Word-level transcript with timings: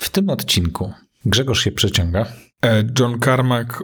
W 0.00 0.10
tym 0.10 0.28
odcinku 0.28 0.92
Grzegorz 1.24 1.64
się 1.64 1.72
przeciąga. 1.72 2.26
E, 2.64 2.84
John 2.98 3.20
Carmack 3.20 3.82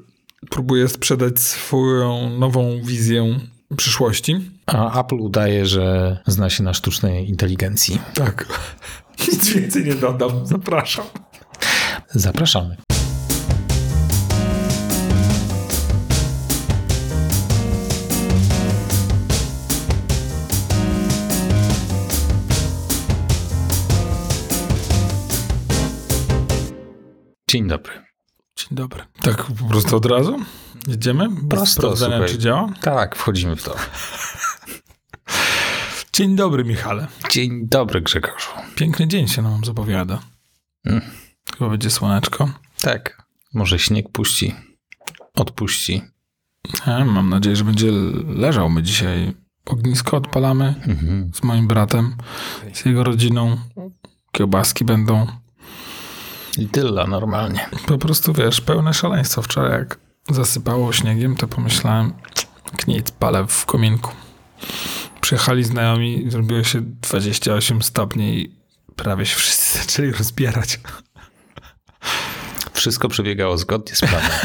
próbuje 0.50 0.88
sprzedać 0.88 1.40
swoją 1.40 2.30
nową 2.30 2.80
wizję 2.84 3.38
przyszłości. 3.76 4.50
A 4.66 5.00
Apple 5.00 5.14
udaje, 5.14 5.66
że 5.66 6.18
zna 6.26 6.50
się 6.50 6.62
na 6.62 6.74
sztucznej 6.74 7.28
inteligencji. 7.28 8.00
Tak. 8.14 8.46
Nic 9.32 9.48
więcej 9.48 9.84
nie 9.84 9.94
dodam. 9.94 10.46
Zapraszam. 10.46 11.06
Zapraszamy. 12.10 12.76
Dzień 27.56 27.68
dobry. 27.68 27.92
Dzień 28.56 28.68
dobry. 28.70 29.02
Tak 29.22 29.44
po 29.44 29.64
prostu 29.68 29.96
od 29.96 30.06
razu? 30.06 30.36
Jedziemy? 30.88 31.28
Bez 31.30 31.48
Prosto, 31.48 31.80
sprawdzenia, 31.80 32.16
słuchaj. 32.16 32.28
czy 32.34 32.38
działa? 32.38 32.72
Tak, 32.80 33.16
wchodzimy 33.16 33.56
w 33.56 33.62
to. 33.62 33.76
Dzień 36.12 36.36
dobry, 36.36 36.64
Michale. 36.64 37.06
Dzień 37.30 37.68
dobry, 37.68 38.00
Grzegorzu. 38.00 38.48
Piękny 38.74 39.08
dzień 39.08 39.28
się 39.28 39.42
nam 39.42 39.64
zapowiada. 39.64 40.20
Mm. 40.86 41.02
Chyba 41.58 41.70
będzie 41.70 41.90
słoneczko. 41.90 42.50
Tak, 42.80 43.22
może 43.54 43.78
śnieg 43.78 44.08
puści, 44.12 44.54
odpuści. 45.34 46.02
E, 46.86 47.04
mam 47.04 47.28
nadzieję, 47.28 47.56
że 47.56 47.64
będzie 47.64 47.90
leżał. 48.26 48.70
My 48.70 48.82
dzisiaj 48.82 49.34
ognisko 49.66 50.16
odpalamy 50.16 50.74
Mhm. 50.86 51.30
z 51.34 51.42
moim 51.42 51.66
bratem, 51.68 52.16
z 52.72 52.84
jego 52.84 53.04
rodziną. 53.04 53.56
Kiełbaski 54.32 54.84
będą. 54.84 55.26
I 56.58 56.68
tyle 56.68 57.06
normalnie. 57.06 57.68
Po 57.86 57.98
prostu, 57.98 58.32
wiesz, 58.32 58.60
pełne 58.60 58.94
szaleństwo. 58.94 59.42
Wczoraj 59.42 59.72
jak 59.72 59.98
zasypało 60.30 60.92
śniegiem, 60.92 61.36
to 61.36 61.48
pomyślałem, 61.48 62.12
kniec 62.76 63.10
palę 63.10 63.46
w 63.48 63.66
kominku. 63.66 64.10
Przyjechali 65.20 65.64
znajomi, 65.64 66.30
zrobiło 66.30 66.62
się 66.62 66.80
28 66.80 67.82
stopni 67.82 68.38
i 68.38 68.56
prawie 68.96 69.26
się 69.26 69.36
wszyscy 69.36 69.78
zaczęli 69.82 70.12
rozbierać. 70.12 70.80
Wszystko 72.72 73.08
przebiegało 73.08 73.58
zgodnie 73.58 73.96
z 73.96 74.00
planem. 74.00 74.30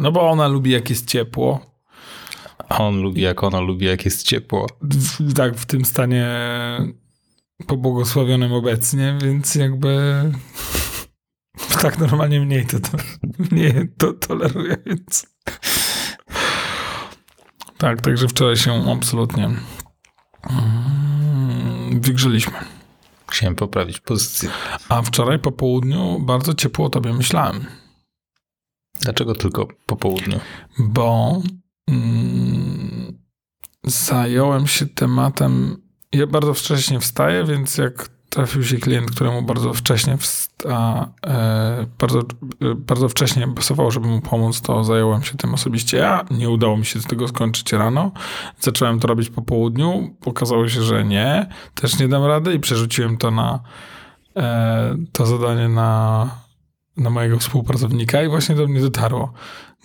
No 0.00 0.12
bo 0.12 0.30
ona 0.30 0.48
lubi 0.48 0.70
jak 0.70 0.90
jest 0.90 1.08
ciepło. 1.08 1.76
A 2.68 2.78
on 2.78 3.00
lubi, 3.02 3.22
jak 3.22 3.44
ona 3.44 3.60
lubi, 3.60 3.86
jak 3.86 4.04
jest 4.04 4.22
ciepło. 4.22 4.66
W, 4.82 5.34
tak, 5.34 5.56
w 5.56 5.66
tym 5.66 5.84
stanie 5.84 6.26
pobłogosławionym 7.66 8.52
obecnie, 8.52 9.18
więc 9.22 9.54
jakby 9.54 10.22
tak 11.82 11.98
normalnie 11.98 12.40
mniej 12.40 12.66
to, 12.66 12.80
to 12.80 12.98
mniej 13.38 13.92
to 13.98 14.12
toleruje, 14.12 14.76
więc 14.86 15.26
tak, 17.78 18.00
także 18.00 18.28
wczoraj 18.28 18.56
się 18.56 18.90
absolutnie 18.92 19.44
mm, 20.50 22.00
wygrzyliśmy. 22.00 22.54
Chciałem 23.30 23.54
poprawić 23.54 24.00
pozycję. 24.00 24.50
A 24.88 25.02
wczoraj 25.02 25.38
po 25.38 25.52
południu 25.52 26.20
bardzo 26.20 26.54
ciepło 26.54 26.86
o 26.86 26.90
tobie 26.90 27.12
myślałem, 27.12 27.66
Dlaczego 29.00 29.34
tylko 29.34 29.68
po 29.86 29.96
południu? 29.96 30.40
bo 30.78 31.42
mm, 31.88 33.18
zająłem 33.84 34.66
się 34.66 34.86
tematem. 34.86 35.85
Ja 36.12 36.26
bardzo 36.26 36.54
wcześnie 36.54 37.00
wstaję, 37.00 37.44
więc 37.44 37.78
jak 37.78 38.08
trafił 38.30 38.64
się 38.64 38.76
klient, 38.76 39.10
któremu 39.10 39.42
bardzo 39.42 39.74
wcześnie 39.74 40.16
wsta, 40.16 41.08
e, 41.26 41.86
bardzo, 41.98 42.20
e, 42.20 42.74
bardzo 42.74 43.08
wcześnie 43.08 43.48
pasowało, 43.48 43.90
żeby 43.90 44.06
mu 44.06 44.20
pomóc, 44.20 44.60
to 44.60 44.84
zająłem 44.84 45.22
się 45.22 45.36
tym 45.36 45.54
osobiście 45.54 45.96
ja. 45.96 46.24
Nie 46.30 46.50
udało 46.50 46.76
mi 46.76 46.86
się 46.86 47.00
z 47.00 47.04
tego 47.04 47.28
skończyć 47.28 47.72
rano. 47.72 48.12
Zacząłem 48.60 49.00
to 49.00 49.08
robić 49.08 49.30
po 49.30 49.42
południu. 49.42 50.14
Okazało 50.26 50.68
się, 50.68 50.82
że 50.82 51.04
nie. 51.04 51.46
Też 51.74 51.98
nie 51.98 52.08
dam 52.08 52.24
rady 52.24 52.54
i 52.54 52.60
przerzuciłem 52.60 53.16
to 53.16 53.30
na 53.30 53.60
e, 54.36 54.96
to 55.12 55.26
zadanie 55.26 55.68
na, 55.68 56.30
na 56.96 57.10
mojego 57.10 57.38
współpracownika 57.38 58.22
i 58.22 58.28
właśnie 58.28 58.54
do 58.54 58.66
mnie 58.66 58.80
dotarło. 58.80 59.32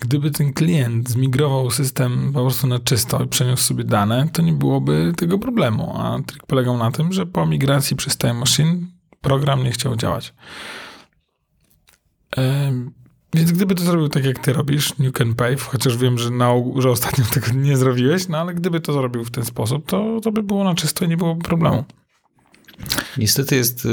Gdyby 0.02 0.32
ten 0.32 0.54
klient 0.54 1.10
zmigrował 1.10 1.72
system 1.72 2.32
po 2.34 2.42
prostu 2.42 2.68
na 2.68 2.80
czysto 2.80 3.24
i 3.24 3.28
przeniósł 3.28 3.64
sobie 3.64 3.84
dane, 3.84 4.30
to 4.34 4.42
nie 4.42 4.54
byłoby 4.54 5.14
tego 5.18 5.40
problemu. 5.40 5.94
A 5.98 6.20
trik 6.28 6.46
polegał 6.46 6.78
na 6.78 6.92
tym, 6.92 7.14
że 7.14 7.26
po 7.26 7.46
migracji 7.46 7.96
przez 7.96 8.18
Time 8.18 8.34
Machine 8.34 8.78
program 9.22 9.64
nie 9.64 9.72
chciał 9.72 9.96
działać. 9.96 10.34
Em, 12.38 12.92
Więc 13.34 13.52
gdyby 13.52 13.76
to 13.76 13.84
zrobił 13.84 14.10
tak, 14.10 14.26
jak 14.26 14.40
ty 14.40 14.54
robisz, 14.54 14.98
New 14.98 15.14
Can 15.14 15.36
Pave, 15.36 15.64
chociaż 15.64 15.98
wiem, 15.98 16.18
że, 16.18 16.30
na, 16.32 16.52
że 16.78 16.90
ostatnio 16.90 17.26
tego 17.34 17.48
nie 17.52 17.78
zrobiłeś, 17.78 18.28
no 18.28 18.38
ale 18.38 18.54
gdyby 18.54 18.80
to 18.82 18.94
zrobił 18.94 19.26
w 19.26 19.32
ten 19.32 19.46
sposób, 19.46 19.86
to, 19.86 20.20
to 20.24 20.32
by 20.32 20.44
było 20.44 20.64
na 20.64 20.76
czysto 20.76 21.06
i 21.06 21.08
nie 21.08 21.18
byłoby 21.18 21.44
problemu. 21.44 21.84
Niestety 23.18 23.56
jest... 23.56 23.88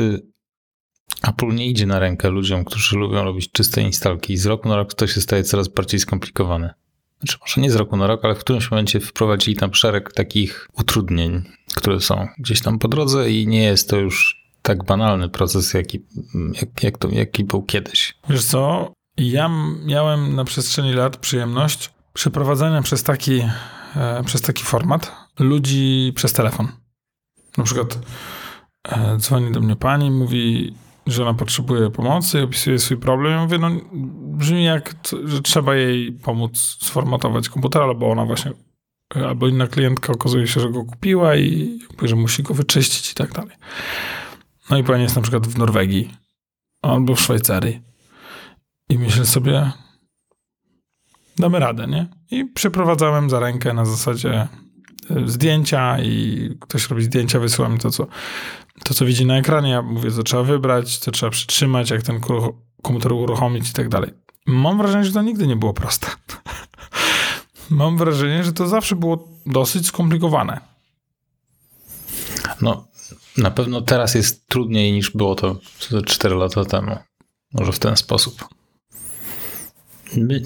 Apple 1.23 1.55
nie 1.55 1.67
idzie 1.67 1.87
na 1.87 1.99
rękę 1.99 2.31
ludziom, 2.31 2.65
którzy 2.65 2.97
lubią 2.97 3.25
robić 3.25 3.53
czyste 3.53 3.83
instalki 3.83 4.33
i 4.33 4.37
z 4.37 4.47
roku 4.47 4.69
na 4.69 4.77
rok 4.77 4.95
to 4.95 5.07
się 5.07 5.21
staje 5.21 5.45
coraz 5.45 5.69
bardziej 5.69 6.01
skomplikowane. 6.01 6.75
Znaczy 7.19 7.39
może 7.41 7.61
nie 7.61 7.71
z 7.71 7.77
roku 7.77 7.97
na 7.97 8.07
rok, 8.07 8.25
ale 8.25 8.35
w 8.35 8.39
którymś 8.39 8.71
momencie 8.71 9.01
wprowadzili 9.01 9.57
tam 9.57 9.75
szereg 9.75 10.13
takich 10.13 10.69
utrudnień, 10.73 11.43
które 11.75 12.01
są 12.01 12.29
gdzieś 12.39 12.61
tam 12.61 12.79
po 12.79 12.89
drodze 12.89 13.31
i 13.31 13.47
nie 13.47 13.63
jest 13.63 13.91
to 13.91 13.97
już 13.97 14.49
tak 14.63 14.85
banalny 14.85 15.29
proces, 15.29 15.75
jaki, 15.75 16.05
jak, 16.61 16.83
jak 16.83 16.99
to, 16.99 17.09
jaki 17.09 17.45
był 17.45 17.63
kiedyś. 17.63 18.15
Wiesz 18.29 18.45
co, 18.45 18.93
ja 19.17 19.51
miałem 19.85 20.37
na 20.37 20.45
przestrzeni 20.45 20.93
lat 20.93 21.17
przyjemność 21.17 21.91
przeprowadzania 22.13 22.83
przez 22.83 23.03
taki, 23.03 23.43
e, 23.97 24.23
przez 24.27 24.43
taki 24.43 24.65
format 24.65 25.13
ludzi 25.39 26.13
przez 26.17 26.33
telefon. 26.33 26.69
Na 27.57 27.65
przykład 27.65 27.99
e, 28.89 29.17
dzwoni 29.19 29.53
do 29.53 29.61
mnie 29.61 29.77
pani, 29.77 30.11
mówi, 30.11 30.75
że 31.09 31.23
ona 31.23 31.35
potrzebuje 31.35 31.91
pomocy, 31.91 32.43
opisuje 32.43 32.79
swój 32.79 32.97
problem. 32.97 33.33
Ja 33.33 33.43
mówię, 33.43 33.59
no 33.59 33.71
brzmi 34.37 34.65
jak, 34.65 34.95
że 35.25 35.43
trzeba 35.43 35.77
jej 35.77 36.13
pomóc 36.13 36.59
sformatować 36.81 37.49
komputer, 37.49 37.83
albo 37.83 38.11
ona 38.11 38.25
właśnie, 38.25 38.53
albo 39.15 39.49
inna 39.49 39.67
klientka 39.67 40.13
okazuje 40.13 40.47
się, 40.47 40.61
że 40.61 40.71
go 40.71 40.85
kupiła 40.85 41.37
i 41.37 41.79
że 42.03 42.17
musi 42.17 42.43
go 42.43 42.55
wyczyścić 42.55 43.13
i 43.13 43.15
tak 43.15 43.33
dalej. 43.33 43.57
No 44.71 44.79
i 44.79 44.85
pani 44.85 45.03
jest 45.03 45.17
na 45.17 45.23
przykład 45.23 45.47
w 45.47 45.59
Norwegii 45.59 46.15
albo 46.83 47.15
w 47.15 47.21
Szwajcarii. 47.21 47.81
I 48.89 48.99
myślę 48.99 49.27
sobie, 49.27 49.73
damy 51.39 51.59
radę, 51.59 51.87
nie? 51.87 52.07
I 52.31 52.45
przeprowadzałem 52.45 53.31
za 53.31 53.41
rękę 53.41 53.75
na 53.75 53.85
zasadzie 53.85 54.49
zdjęcia 55.27 55.99
i 56.03 56.51
ktoś 56.61 56.91
robi 56.91 57.03
zdjęcia, 57.03 57.41
wysyła 57.41 57.69
mi 57.69 57.79
to, 57.79 57.91
co, 57.91 58.07
to, 58.85 58.95
co 58.95 59.05
widzi 59.05 59.27
na 59.27 59.39
ekranie. 59.39 59.71
Ja 59.71 59.83
mówię, 59.83 60.11
co 60.11 60.23
trzeba 60.23 60.43
wybrać, 60.43 60.99
co 60.99 61.11
trzeba 61.11 61.31
przytrzymać, 61.31 61.91
jak 61.91 62.03
ten 62.03 62.21
komputer 62.83 63.13
uruchomić 63.13 63.71
i 63.71 63.73
tak 63.73 63.89
dalej. 63.89 64.11
Mam 64.47 64.79
wrażenie, 64.79 65.05
że 65.05 65.13
to 65.13 65.23
nigdy 65.23 65.47
nie 65.47 65.57
było 65.57 65.75
proste. 65.75 66.07
Mam 67.71 67.99
wrażenie, 67.99 68.45
że 68.45 68.53
to 68.53 68.69
zawsze 68.69 68.97
było 68.97 69.29
dosyć 69.47 69.87
skomplikowane. 69.87 70.61
No, 72.61 72.89
na 73.37 73.51
pewno 73.51 73.81
teraz 73.81 74.15
jest 74.15 74.49
trudniej 74.49 74.93
niż 74.93 75.11
było 75.11 75.35
to 75.35 75.57
4 76.07 76.35
lata 76.35 76.65
temu. 76.65 76.97
Może 77.53 77.73
w 77.73 77.79
ten 77.79 77.97
sposób. 77.97 78.49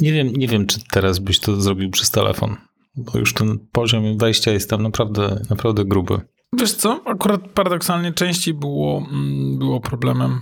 Nie 0.01 0.13
wiem, 0.13 0.33
nie 0.33 0.49
wiem, 0.49 0.67
czy 0.67 0.81
teraz 0.91 1.19
byś 1.19 1.41
to 1.41 1.61
zrobił 1.61 1.91
przez 1.91 2.11
telefon, 2.11 2.57
bo 2.97 3.19
już 3.19 3.35
ten 3.35 3.59
poziom 3.73 4.19
wejścia 4.19 4.51
jest 4.51 4.71
tam 4.71 4.83
naprawdę, 4.83 5.41
naprawdę 5.51 5.85
gruby. 5.85 6.21
Wiesz 6.53 6.75
co, 6.75 7.01
akurat 7.07 7.41
paradoksalnie 7.49 8.13
częściej 8.13 8.55
było, 8.55 8.99
mm, 8.99 9.59
było 9.59 9.81
problemem 9.81 10.41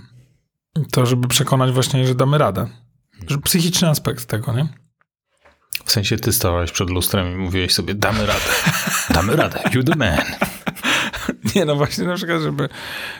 to, 0.91 1.05
żeby 1.05 1.27
przekonać 1.27 1.71
właśnie, 1.71 2.07
że 2.07 2.15
damy 2.15 2.37
radę. 2.37 2.67
Że 3.27 3.37
psychiczny 3.37 3.89
aspekt 3.89 4.25
tego, 4.25 4.53
nie? 4.53 4.67
W 5.85 5.91
sensie 5.91 6.17
ty 6.17 6.31
stałeś 6.31 6.71
przed 6.71 6.89
lustrem 6.89 7.33
i 7.33 7.37
mówiłeś 7.37 7.73
sobie, 7.73 7.95
damy 7.95 8.25
radę, 8.25 8.51
damy 9.15 9.35
radę, 9.35 9.63
you 9.73 9.83
the 9.83 9.95
man. 9.95 10.21
Nie, 11.55 11.65
no 11.65 11.75
właśnie 11.75 12.03
na 12.03 12.15
przykład, 12.15 12.41
żeby 12.41 12.69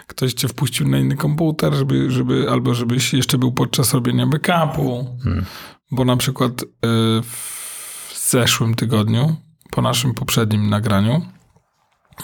ktoś 0.07 0.33
cię 0.33 0.47
wpuścił 0.47 0.88
na 0.88 0.97
inny 0.97 1.15
komputer, 1.15 1.73
żeby, 1.73 2.11
żeby, 2.11 2.47
albo 2.50 2.73
żebyś 2.73 3.13
jeszcze 3.13 3.38
był 3.38 3.51
podczas 3.51 3.94
robienia 3.94 4.27
backupu. 4.27 5.17
Hmm. 5.23 5.45
Bo 5.91 6.05
na 6.05 6.17
przykład 6.17 6.61
y, 6.61 6.65
w 7.23 7.60
zeszłym 8.31 8.75
tygodniu, 8.75 9.35
po 9.71 9.81
naszym 9.81 10.13
poprzednim 10.13 10.69
nagraniu, 10.69 11.21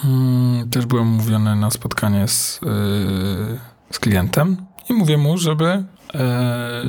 mm, 0.04 0.70
też 0.70 0.86
byłem 0.86 1.08
umówiony 1.08 1.56
na 1.56 1.70
spotkanie 1.70 2.28
z, 2.28 2.60
y, 2.62 3.58
z 3.90 3.98
klientem 3.98 4.56
i 4.90 4.92
mówię 4.92 5.18
mu, 5.18 5.38
żeby, 5.38 5.64
y, 5.66 5.84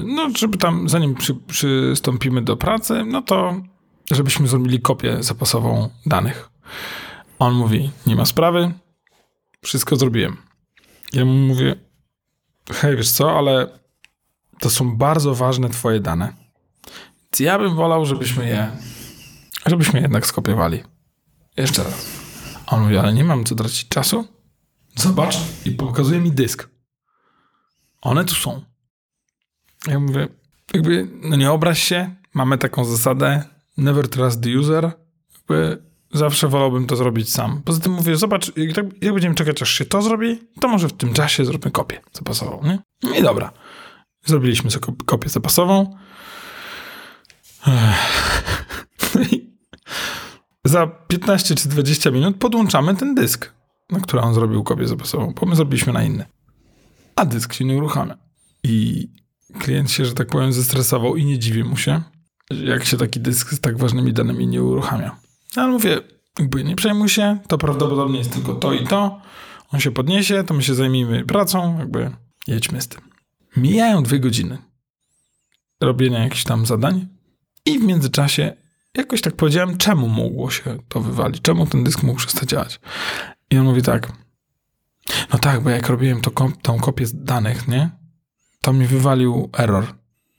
no, 0.06 0.30
żeby 0.38 0.58
tam, 0.58 0.90
zanim 0.90 1.16
przy, 1.16 1.36
przystąpimy 1.36 2.42
do 2.42 2.58
pracy, 2.58 3.06
no 3.06 3.22
to 3.22 3.62
żebyśmy 4.12 4.48
zrobili 4.48 4.82
kopię 4.82 5.24
zapasową 5.24 5.90
danych. 6.06 6.50
On 7.40 7.54
mówi, 7.54 7.92
nie 8.08 8.16
ma 8.16 8.26
sprawy, 8.26 8.74
wszystko 9.62 9.96
zrobiłem. 9.96 10.38
Ja 11.14 11.26
mu 11.26 11.34
mówię, 11.34 11.76
hej, 12.74 12.96
wiesz 12.96 13.12
co, 13.12 13.38
ale 13.38 13.80
to 14.60 14.70
są 14.70 14.98
bardzo 14.98 15.36
ważne 15.36 15.70
twoje 15.70 16.00
dane. 16.00 16.34
Więc 17.24 17.40
ja 17.40 17.60
bym 17.60 17.76
wolał, 17.76 18.06
żebyśmy 18.06 18.48
je, 18.48 18.72
żebyśmy 19.70 20.02
jednak 20.02 20.28
skopiowali. 20.28 20.84
Jeszcze 21.58 21.84
raz. 21.84 22.06
A 22.66 22.76
on 22.76 22.82
mówi, 22.84 22.98
ale 22.98 23.14
nie 23.14 23.24
mam 23.24 23.44
co 23.44 23.56
tracić 23.56 23.88
czasu. 23.88 24.28
Zobacz 24.96 25.38
i 25.66 25.72
pokazuje 25.72 26.20
mi 26.20 26.32
dysk. 26.32 26.70
One 28.02 28.26
tu 28.26 28.36
są. 28.36 28.62
Ja 29.88 30.00
mówię, 30.00 30.28
jakby, 30.74 31.08
no 31.22 31.36
nie 31.36 31.52
obraź 31.52 31.84
się, 31.84 32.16
mamy 32.34 32.58
taką 32.58 32.86
zasadę 32.86 33.44
never 33.78 34.08
trust 34.10 34.44
the 34.44 34.60
user. 34.60 34.92
Jakby 35.38 35.84
zawsze 36.14 36.48
wolałbym 36.48 36.88
to 36.88 36.96
zrobić 36.96 37.32
sam. 37.34 37.62
Poza 37.66 37.80
tym 37.82 37.92
mówię, 37.92 38.16
zobacz, 38.18 38.58
jak, 38.58 38.76
tak, 38.76 38.86
jak 39.02 39.14
będziemy 39.14 39.36
czekać, 39.36 39.62
aż 39.62 39.70
się 39.74 39.86
to 39.86 40.02
zrobi, 40.02 40.40
to 40.60 40.68
może 40.68 40.88
w 40.88 40.94
tym 40.94 41.14
czasie 41.14 41.46
zróbmy 41.46 41.72
kopię 41.72 42.02
zapasową, 42.14 42.62
nie? 42.64 42.80
No 43.04 43.16
i 43.16 43.22
dobra. 43.24 43.52
Zrobiliśmy 44.26 44.72
sobie 44.72 44.86
kop- 44.86 45.06
kopię 45.06 45.30
zapasową. 45.30 45.98
Ech. 47.68 48.66
Za 50.66 50.88
15 50.88 51.56
czy 51.56 51.70
20 51.70 52.12
minut 52.12 52.38
podłączamy 52.38 52.96
ten 52.96 53.16
dysk, 53.16 53.54
na 53.90 54.00
który 54.00 54.22
on 54.22 54.34
zrobił 54.34 54.64
kopię 54.64 54.88
zapasową, 54.88 55.34
bo 55.34 55.46
my 55.46 55.56
zrobiliśmy 55.56 55.94
na 55.94 56.04
inny. 56.04 56.26
A 57.16 57.26
dysk 57.26 57.54
się 57.54 57.66
nie 57.66 57.78
uruchamia. 57.78 58.18
I 58.64 59.08
klient 59.60 59.92
się, 59.92 60.06
że 60.06 60.14
tak 60.14 60.28
powiem, 60.28 60.54
zestresował 60.54 61.16
i 61.16 61.26
nie 61.26 61.40
dziwi 61.40 61.64
mu 61.64 61.78
się, 61.78 62.02
jak 62.50 62.86
się 62.86 62.98
taki 62.98 63.20
dysk 63.20 63.54
z 63.54 63.60
tak 63.60 63.78
ważnymi 63.78 64.14
danymi 64.14 64.48
nie 64.48 64.64
uruchamia. 64.64 65.20
No, 65.56 65.62
Ale 65.62 65.72
mówię, 65.72 66.02
jakby 66.40 66.64
nie 66.64 66.76
przejmuj 66.76 67.10
się, 67.10 67.38
to 67.48 67.58
prawdopodobnie 67.58 68.18
jest 68.18 68.34
tylko 68.34 68.54
to 68.54 68.74
i 68.74 68.88
to. 68.88 69.22
On 69.72 69.80
się 69.80 69.92
podniesie, 69.92 70.44
to 70.44 70.54
my 70.54 70.64
się 70.64 70.76
zajmijmy 70.76 71.26
pracą, 71.26 71.78
jakby 71.80 72.12
jedźmy 72.48 72.82
z 72.82 72.88
tym. 72.88 73.02
Mijają 73.58 74.04
dwie 74.04 74.20
godziny 74.20 74.58
robienia 75.82 76.20
jakichś 76.24 76.44
tam 76.44 76.66
zadań 76.66 77.08
i 77.66 77.80
w 77.80 77.84
międzyczasie 77.84 78.54
jakoś 79.00 79.22
tak 79.22 79.36
powiedziałem, 79.36 79.78
czemu 79.78 80.08
mogło 80.08 80.52
się 80.52 80.78
to 80.88 81.00
wywalić, 81.00 81.42
czemu 81.42 81.66
ten 81.66 81.84
dysk 81.84 82.04
mógł 82.04 82.20
przestać 82.20 82.50
działać. 82.50 82.80
I 83.52 83.58
on 83.58 83.66
mówi 83.66 83.82
tak, 83.82 84.12
no 85.34 85.40
tak, 85.40 85.64
bo 85.64 85.70
jak 85.70 85.88
robiłem 85.88 86.22
to, 86.22 86.32
tą 86.62 86.80
kopię 86.80 87.06
z 87.06 87.24
danych, 87.24 87.68
nie, 87.68 87.90
to 88.62 88.74
mi 88.74 88.86
wywalił 88.86 89.50
error, 89.58 89.86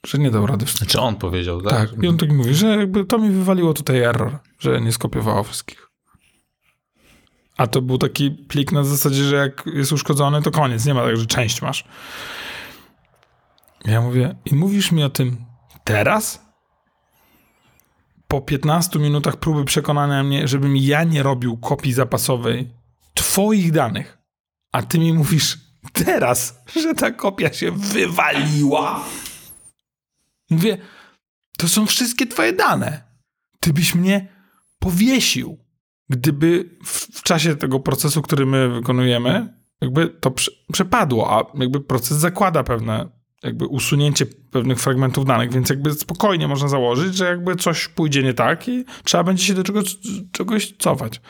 że 0.05 0.17
nie 0.17 0.31
dał 0.31 0.47
rady 0.47 0.65
Znaczy 0.65 0.99
on 0.99 1.15
powiedział, 1.15 1.61
tak? 1.61 1.89
tak, 1.89 2.03
i 2.03 2.07
on 2.07 2.17
tak 2.17 2.31
mówi, 2.31 2.55
że 2.55 2.67
jakby 2.67 3.05
to 3.05 3.17
mi 3.17 3.29
wywaliło 3.29 3.73
tutaj 3.73 3.99
error, 3.99 4.39
że 4.59 4.81
nie 4.81 4.91
skopiowało 4.91 5.43
wszystkich. 5.43 5.91
A 7.57 7.67
to 7.67 7.81
był 7.81 7.97
taki 7.97 8.31
plik 8.31 8.71
na 8.71 8.83
zasadzie, 8.83 9.23
że 9.23 9.35
jak 9.35 9.63
jest 9.73 9.91
uszkodzony, 9.91 10.41
to 10.41 10.51
koniec, 10.51 10.85
nie 10.85 10.93
ma 10.93 11.03
tak, 11.03 11.17
że 11.17 11.25
część 11.25 11.61
masz. 11.61 11.83
Ja 13.85 14.01
mówię, 14.01 14.35
i 14.45 14.55
mówisz 14.55 14.91
mi 14.91 15.03
o 15.03 15.09
tym 15.09 15.45
teraz? 15.83 16.50
Po 18.31 18.41
15 18.41 18.99
minutach 18.99 19.37
próby 19.37 19.65
przekonania 19.65 20.23
mnie, 20.23 20.47
żebym 20.47 20.77
ja 20.77 21.03
nie 21.03 21.23
robił 21.23 21.57
kopii 21.57 21.93
zapasowej 21.93 22.69
twoich 23.13 23.71
danych, 23.71 24.17
a 24.71 24.81
ty 24.81 24.99
mi 24.99 25.13
mówisz 25.13 25.57
teraz, 25.93 26.63
że 26.81 26.93
ta 26.93 27.11
kopia 27.11 27.53
się 27.53 27.71
wywaliła. 27.71 29.03
Mówię, 30.49 30.77
to 31.57 31.67
są 31.67 31.85
wszystkie 31.85 32.27
twoje 32.27 32.53
dane. 32.53 33.03
Ty 33.59 33.73
byś 33.73 33.95
mnie 33.95 34.27
powiesił, 34.79 35.57
gdyby 36.09 36.77
w, 36.85 37.19
w 37.19 37.23
czasie 37.23 37.55
tego 37.55 37.79
procesu, 37.79 38.21
który 38.21 38.45
my 38.45 38.69
wykonujemy, 38.69 39.53
jakby 39.81 40.07
to 40.07 40.31
prze, 40.31 40.51
przepadło, 40.71 41.37
a 41.37 41.57
jakby 41.59 41.81
proces 41.81 42.17
zakłada 42.17 42.63
pewne, 42.63 43.09
jakby 43.43 43.65
usunięcie 43.65 44.25
pewnych 44.25 44.79
fragmentów 44.79 45.25
danych, 45.25 45.53
więc 45.53 45.69
jakby 45.69 45.93
spokojnie 45.93 46.47
można 46.47 46.67
założyć, 46.67 47.15
że 47.15 47.25
jakby 47.25 47.55
coś 47.55 47.87
pójdzie 47.87 48.23
nie 48.23 48.33
tak 48.33 48.67
i 48.67 48.85
trzeba 49.03 49.23
będzie 49.23 49.45
się 49.45 49.53
do 49.53 49.63
czegoś, 49.63 49.97
czegoś 50.31 50.73
cofać. 50.79 51.21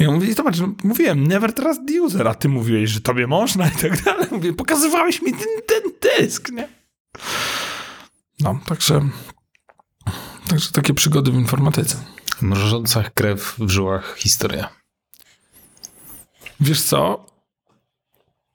I 0.00 0.02
ja 0.02 0.10
mówię, 0.10 0.34
zobacz, 0.34 0.56
mówiłem, 0.84 1.26
never 1.26 1.52
trust 1.52 1.80
user, 2.02 2.28
a 2.28 2.34
ty 2.34 2.48
mówiłeś, 2.48 2.90
że 2.90 3.00
tobie 3.00 3.26
można 3.26 3.68
i 3.68 3.70
tak 3.70 4.02
dalej. 4.02 4.26
Mówię, 4.30 4.52
pokazywałeś 4.52 5.22
mi 5.22 5.32
ten, 5.32 5.48
ten 5.66 5.82
dysk, 6.00 6.50
nie? 6.50 6.68
No, 8.40 8.60
także, 8.66 9.08
także 10.48 10.72
takie 10.72 10.94
przygody 10.94 11.30
w 11.30 11.34
informatyce. 11.34 11.96
Mrożąca 12.40 13.02
krew 13.14 13.54
w 13.58 13.68
żyłach 13.68 14.16
historia. 14.18 14.68
Wiesz 16.60 16.82
co? 16.82 17.26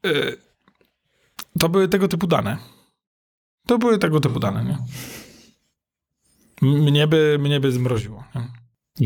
Y, 0.06 0.49
To 1.60 1.70
były 1.70 1.88
tego 1.88 2.08
typu 2.08 2.28
dane. 2.28 2.58
To 3.68 3.78
były 3.78 3.98
tego 3.98 4.20
typu 4.20 4.40
dane, 4.40 4.64
nie? 4.66 4.78
Mnie 6.62 7.08
by, 7.08 7.38
mnie 7.40 7.60
by 7.60 7.72
zmroziło. 7.72 8.24
Nie? 8.36 8.48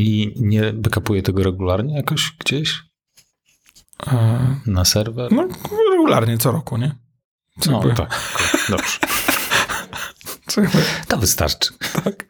I 0.02 0.34
nie 0.36 0.72
backupuje 0.72 1.22
tego 1.22 1.42
regularnie 1.42 1.94
jakoś 1.96 2.32
gdzieś 2.38 2.82
E, 4.06 4.56
na 4.66 4.84
serwer? 4.84 5.32
No, 5.32 5.48
regularnie, 5.92 6.38
co 6.38 6.52
roku, 6.52 6.76
nie? 6.76 6.94
Co 7.60 7.70
No 7.70 7.78
jakby- 7.78 7.94
tak, 7.94 8.20
okej, 8.34 8.60
dobrze. 8.68 8.98
jakby- 10.62 10.84
To 11.08 11.16
wystarczy. 11.16 11.70
tak. 12.04 12.26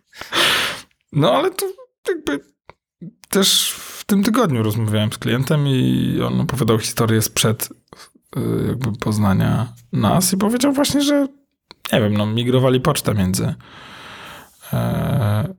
No 1.13 1.33
ale 1.33 1.51
to 1.51 1.67
jakby 2.09 2.41
też 3.29 3.71
w 3.71 4.05
tym 4.05 4.23
tygodniu 4.23 4.63
rozmawiałem 4.63 5.13
z 5.13 5.19
klientem 5.19 5.69
i 5.69 6.21
on 6.27 6.41
opowiadał 6.41 6.79
historię 6.79 7.23
sprzed 7.23 7.69
jakby 8.69 8.93
poznania 8.93 9.73
nas 9.93 10.33
i 10.33 10.37
powiedział 10.37 10.73
właśnie, 10.73 11.03
że 11.03 11.29
nie 11.93 12.01
wiem, 12.01 12.17
no 12.17 12.27
migrowali 12.27 12.81
pocztę 12.81 13.15
między 13.15 13.55
e, 14.73 15.55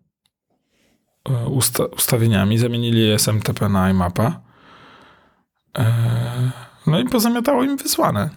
e, 1.30 1.46
usta 1.46 1.86
ustawieniami, 1.86 2.58
zamienili 2.58 3.12
SMTP 3.12 3.70
na 3.70 3.90
iMapa 3.90 4.42
e, 5.78 5.86
no 6.88 7.00
i 7.00 7.06
pozamiatało 7.06 7.64
im 7.64 7.78
wysłane. 7.78 8.30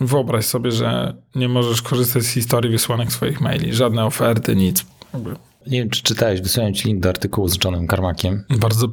Wyobraź 0.00 0.44
sobie, 0.44 0.72
że 0.72 1.14
nie 1.34 1.48
możesz 1.48 1.82
korzystać 1.82 2.22
z 2.22 2.28
historii 2.28 2.70
wysłanych 2.70 3.12
swoich 3.12 3.40
maili, 3.40 3.74
żadne 3.74 4.04
oferty, 4.04 4.56
nic. 4.56 4.86
Nie 5.66 5.78
wiem, 5.78 5.90
czy 5.90 6.02
czytałeś, 6.02 6.40
wysłałem 6.40 6.74
ci 6.74 6.88
link 6.88 7.02
do 7.02 7.08
artykułu 7.08 7.48
z 7.48 7.64
Johnem 7.64 7.88
Carmackiem. 7.88 8.44
Bardzo 8.60 8.88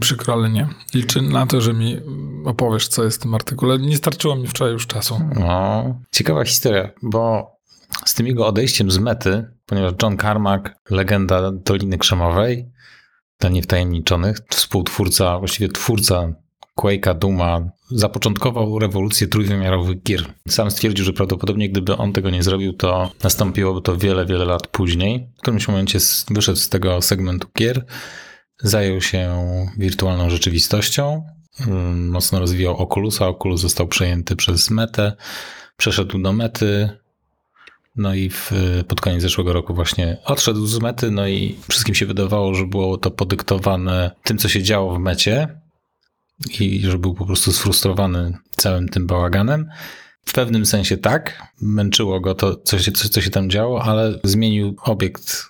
przykro, 0.00 0.34
ale 0.34 0.50
nie. 0.50 0.68
Liczę 0.94 1.22
na 1.22 1.46
to, 1.46 1.60
że 1.60 1.74
mi 1.74 1.96
opowiesz, 2.44 2.88
co 2.88 3.04
jest 3.04 3.18
w 3.18 3.22
tym 3.22 3.34
artykule. 3.34 3.78
Nie 3.78 3.96
starczyło 3.96 4.36
mi 4.36 4.46
wczoraj 4.46 4.72
już 4.72 4.86
czasu. 4.86 5.20
No, 5.36 5.84
ciekawa 6.12 6.44
historia, 6.44 6.90
bo 7.02 7.50
z 8.04 8.14
tym 8.14 8.26
jego 8.26 8.46
odejściem 8.46 8.90
z 8.90 8.98
mety, 8.98 9.50
ponieważ 9.66 9.92
John 10.02 10.18
Carmack, 10.18 10.70
legenda 10.90 11.52
Doliny 11.52 11.98
Krzemowej, 11.98 12.68
dla 13.40 13.50
niewtajemniczonych, 13.50 14.36
współtwórca, 14.48 15.38
właściwie 15.38 15.68
twórca 15.68 16.32
Quake'a, 16.80 17.18
Duma, 17.18 17.70
zapoczątkował 17.90 18.78
rewolucję 18.78 19.26
trójwymiarowych 19.26 20.02
gier. 20.02 20.24
Sam 20.48 20.70
stwierdził, 20.70 21.04
że 21.04 21.12
prawdopodobnie 21.12 21.70
gdyby 21.70 21.96
on 21.96 22.12
tego 22.12 22.30
nie 22.30 22.42
zrobił, 22.42 22.72
to 22.72 23.10
nastąpiłoby 23.22 23.82
to 23.82 23.96
wiele, 23.96 24.26
wiele 24.26 24.44
lat 24.44 24.66
później. 24.66 25.28
W 25.38 25.40
którymś 25.40 25.68
momencie 25.68 25.98
wyszedł 26.30 26.58
z 26.58 26.68
tego 26.68 27.02
segmentu 27.02 27.48
gier, 27.58 27.84
zajął 28.62 29.00
się 29.00 29.36
wirtualną 29.78 30.30
rzeczywistością, 30.30 31.24
mm, 31.66 32.08
mocno 32.08 32.40
rozwijał 32.40 32.82
Oculusa, 32.82 33.28
Oculus 33.28 33.60
został 33.60 33.88
przejęty 33.88 34.36
przez 34.36 34.70
Metę, 34.70 35.12
przeszedł 35.76 36.18
do 36.18 36.32
Mety, 36.32 36.90
no 37.96 38.14
i 38.14 38.30
w, 38.30 38.52
pod 38.88 39.00
koniec 39.00 39.22
zeszłego 39.22 39.52
roku 39.52 39.74
właśnie 39.74 40.16
odszedł 40.24 40.66
z 40.66 40.80
Mety, 40.80 41.10
no 41.10 41.26
i 41.26 41.56
wszystkim 41.68 41.94
się 41.94 42.06
wydawało, 42.06 42.54
że 42.54 42.66
było 42.66 42.98
to 42.98 43.10
podyktowane 43.10 44.10
tym, 44.24 44.38
co 44.38 44.48
się 44.48 44.62
działo 44.62 44.94
w 44.94 44.98
Mecie 44.98 45.60
i 46.60 46.80
że 46.80 46.98
był 46.98 47.14
po 47.14 47.26
prostu 47.26 47.52
sfrustrowany 47.52 48.38
całym 48.56 48.88
tym 48.88 49.06
bałaganem. 49.06 49.68
W 50.24 50.32
pewnym 50.32 50.66
sensie 50.66 50.96
tak, 50.96 51.42
męczyło 51.60 52.20
go 52.20 52.34
to, 52.34 52.56
co 52.56 52.78
się, 52.78 52.92
co, 52.92 53.08
co 53.08 53.20
się 53.20 53.30
tam 53.30 53.50
działo, 53.50 53.82
ale 53.82 54.18
zmienił 54.24 54.76
obiekt 54.84 55.48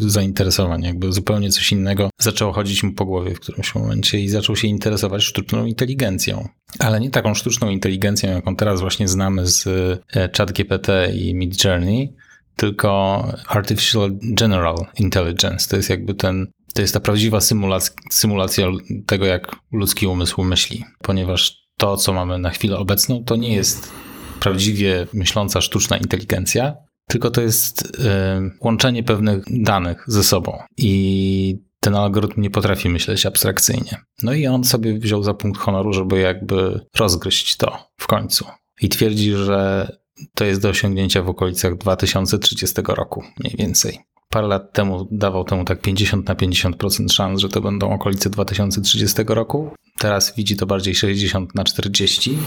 zainteresowań, 0.00 0.82
jakby 0.82 1.12
zupełnie 1.12 1.50
coś 1.50 1.72
innego. 1.72 2.10
Zaczęło 2.20 2.52
chodzić 2.52 2.82
mu 2.82 2.92
po 2.92 3.04
głowie 3.04 3.34
w 3.34 3.40
którymś 3.40 3.74
momencie 3.74 4.20
i 4.20 4.28
zaczął 4.28 4.56
się 4.56 4.68
interesować 4.68 5.22
sztuczną 5.22 5.66
inteligencją. 5.66 6.48
Ale 6.78 7.00
nie 7.00 7.10
taką 7.10 7.34
sztuczną 7.34 7.70
inteligencją, 7.70 8.30
jaką 8.30 8.56
teraz 8.56 8.80
właśnie 8.80 9.08
znamy 9.08 9.46
z 9.46 9.66
e, 9.66 10.30
ChatGPT 10.36 10.88
i 11.14 11.34
Midjourney, 11.34 12.14
tylko 12.56 13.24
Artificial 13.46 14.10
General 14.22 14.86
Intelligence. 14.98 15.68
To 15.68 15.76
jest 15.76 15.90
jakby 15.90 16.14
ten, 16.14 16.46
to 16.74 16.82
jest 16.82 16.94
ta 16.94 17.00
prawdziwa 17.00 17.38
symulac- 17.38 17.92
symulacja 18.10 18.66
tego, 19.06 19.26
jak 19.26 19.56
ludzki 19.72 20.06
umysł 20.06 20.44
myśli, 20.44 20.84
ponieważ 21.02 21.68
to, 21.76 21.96
co 21.96 22.12
mamy 22.12 22.38
na 22.38 22.50
chwilę 22.50 22.78
obecną, 22.78 23.24
to 23.24 23.36
nie 23.36 23.54
jest 23.54 23.92
prawdziwie 24.40 25.06
myśląca 25.12 25.60
sztuczna 25.60 25.96
inteligencja, 25.96 26.74
tylko 27.08 27.30
to 27.30 27.40
jest 27.40 28.00
e, 28.04 28.50
łączenie 28.60 29.02
pewnych 29.02 29.44
danych 29.50 30.04
ze 30.06 30.24
sobą. 30.24 30.58
I 30.76 31.58
ten 31.80 31.94
algorytm 31.94 32.40
nie 32.40 32.50
potrafi 32.50 32.88
myśleć 32.88 33.26
abstrakcyjnie. 33.26 33.96
No 34.22 34.32
i 34.32 34.46
on 34.46 34.64
sobie 34.64 34.98
wziął 34.98 35.22
za 35.22 35.34
punkt 35.34 35.60
honoru, 35.60 35.92
żeby 35.92 36.18
jakby 36.18 36.80
rozgryźć 36.96 37.56
to 37.56 37.88
w 37.96 38.06
końcu. 38.06 38.44
i 38.82 38.88
twierdzi, 38.88 39.32
że 39.32 39.88
to 40.34 40.44
jest 40.44 40.60
do 40.60 40.68
osiągnięcia 40.68 41.22
w 41.22 41.28
okolicach 41.28 41.76
2030 41.76 42.76
roku 42.88 43.24
mniej 43.40 43.54
więcej. 43.58 43.98
Parę 44.28 44.46
lat 44.46 44.72
temu 44.72 45.08
dawał 45.10 45.44
temu 45.44 45.64
tak 45.64 45.80
50 45.80 46.28
na 46.28 46.34
50% 46.34 47.12
szans, 47.12 47.40
że 47.40 47.48
to 47.48 47.60
będą 47.60 47.90
okolice 47.90 48.30
2030 48.30 49.16
roku. 49.26 49.70
Teraz 49.98 50.36
widzi 50.36 50.56
to 50.56 50.66
bardziej 50.66 50.94
60 50.94 51.54
na 51.54 51.64
40, 51.64 52.38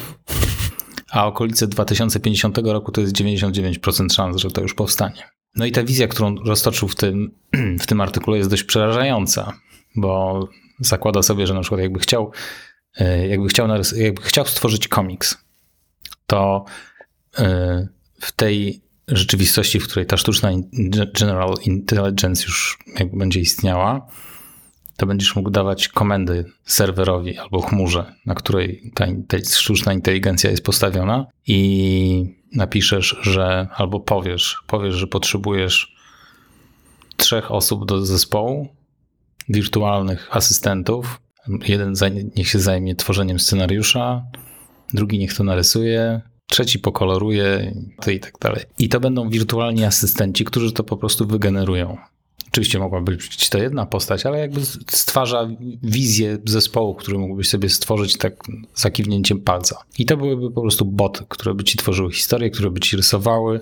a 1.12 1.28
okolice 1.28 1.68
2050 1.68 2.58
roku 2.58 2.92
to 2.92 3.02
jest 3.02 3.14
99% 3.14 4.14
szans, 4.14 4.38
że 4.38 4.52
to 4.52 4.62
już 4.62 4.74
powstanie. 4.74 5.24
No 5.56 5.66
i 5.66 5.72
ta 5.72 5.84
wizja, 5.84 6.08
którą 6.08 6.36
roztoczył 6.36 6.88
w 6.88 6.96
tym, 6.96 7.32
w 7.82 7.86
tym 7.86 8.02
artykule 8.02 8.38
jest 8.38 8.50
dość 8.50 8.64
przerażająca, 8.64 9.54
bo 9.96 10.48
zakłada 10.80 11.24
sobie, 11.24 11.48
że 11.48 11.54
na 11.54 11.62
przykład 11.62 11.82
jakby 11.82 12.00
chciał, 12.00 12.32
e, 12.98 13.28
jakby 13.28 13.48
chciał, 13.48 13.68
jakby 13.96 14.22
chciał 14.22 14.46
stworzyć 14.46 14.88
komiks, 14.88 15.38
to 16.28 16.66
e, 17.38 17.88
w 18.20 18.32
tej 18.32 18.82
rzeczywistości, 19.08 19.80
w 19.80 19.88
której 19.88 20.06
ta 20.06 20.18
sztuczna 20.18 20.52
General 21.20 21.54
Intelligence 21.66 22.44
już 22.44 22.80
jakby 23.00 23.18
będzie 23.18 23.40
istniała, 23.40 24.08
to 25.02 25.06
będziesz 25.06 25.36
mógł 25.36 25.50
dawać 25.50 25.88
komendy 25.88 26.46
serwerowi 26.66 27.38
albo 27.38 27.62
chmurze, 27.62 28.14
na 28.26 28.36
której 28.36 28.92
ta 29.28 29.38
sztuczna 29.50 29.94
inteligencja 29.94 30.52
jest 30.52 30.64
postawiona 30.64 31.26
i 31.48 32.36
napiszesz, 32.56 33.18
że 33.22 33.68
albo 33.76 34.00
powiesz, 34.00 34.58
powiesz, 34.68 34.96
że 34.96 35.08
potrzebujesz 35.08 35.96
trzech 37.18 37.52
osób 37.52 37.86
do 37.86 38.06
zespołu, 38.06 38.68
wirtualnych 39.50 40.36
asystentów. 40.36 41.22
Jeden 41.68 41.94
niech 42.36 42.48
się 42.48 42.60
zajmie 42.60 42.96
tworzeniem 42.96 43.40
scenariusza, 43.40 44.24
drugi 44.94 45.20
niech 45.20 45.34
to 45.34 45.44
narysuje, 45.44 46.22
trzeci 46.48 46.80
pokoloruje 46.80 47.76
i 48.08 48.20
tak 48.20 48.34
dalej. 48.42 48.64
I 48.80 48.90
to 48.90 49.00
będą 49.00 49.30
wirtualni 49.30 49.86
asystenci, 49.86 50.46
którzy 50.46 50.72
to 50.72 50.84
po 50.84 50.98
prostu 50.98 51.28
wygenerują. 51.28 51.98
Oczywiście 52.52 52.80
mogłaby 52.80 53.12
być 53.12 53.50
to 53.50 53.58
jedna 53.58 53.86
postać, 53.86 54.26
ale 54.26 54.40
jakby 54.40 54.62
stwarza 54.90 55.50
wizję 55.84 56.38
zespołu, 56.46 56.96
który 56.96 57.18
mógłbyś 57.18 57.50
sobie 57.50 57.70
stworzyć 57.70 58.18
tak 58.18 58.34
za 58.76 58.92
kiwnięciem 58.92 59.42
palca. 59.42 59.84
I 60.00 60.06
to 60.06 60.18
byłyby 60.18 60.52
po 60.52 60.62
prostu 60.62 60.86
boty, 60.86 61.26
które 61.30 61.54
by 61.54 61.64
ci 61.64 61.78
tworzyły 61.78 62.12
historię, 62.12 62.50
które 62.50 62.72
by 62.72 62.80
ci 62.80 62.98
rysowały. 62.98 63.62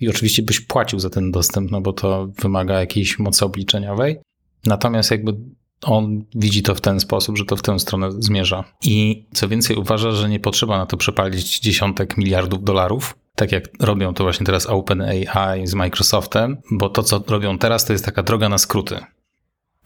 I 0.00 0.08
oczywiście 0.08 0.42
byś 0.42 0.60
płacił 0.60 1.00
za 1.00 1.10
ten 1.10 1.30
dostęp, 1.30 1.70
no 1.70 1.80
bo 1.80 1.92
to 1.92 2.28
wymaga 2.38 2.80
jakiejś 2.80 3.18
mocy 3.18 3.44
obliczeniowej. 3.44 4.18
Natomiast 4.64 5.10
jakby 5.10 5.36
on 5.82 6.24
widzi 6.34 6.62
to 6.62 6.74
w 6.74 6.80
ten 6.80 7.00
sposób, 7.00 7.38
że 7.38 7.44
to 7.44 7.56
w 7.56 7.62
tę 7.62 7.78
stronę 7.78 8.08
zmierza. 8.18 8.64
I 8.82 9.24
co 9.32 9.48
więcej, 9.48 9.76
uważa, 9.76 10.10
że 10.10 10.28
nie 10.28 10.40
potrzeba 10.40 10.78
na 10.78 10.86
to 10.86 10.96
przepalić 10.96 11.60
dziesiątek 11.60 12.16
miliardów 12.16 12.64
dolarów, 12.64 13.14
tak 13.40 13.52
jak 13.52 13.64
robią 13.80 14.14
to 14.14 14.24
właśnie 14.24 14.46
teraz 14.46 14.66
OpenAI 14.66 15.66
z 15.66 15.74
Microsoftem, 15.74 16.56
bo 16.70 16.88
to, 16.88 17.02
co 17.02 17.24
robią 17.28 17.58
teraz, 17.58 17.84
to 17.84 17.92
jest 17.92 18.04
taka 18.04 18.22
droga 18.22 18.48
na 18.48 18.58
skróty. 18.58 18.98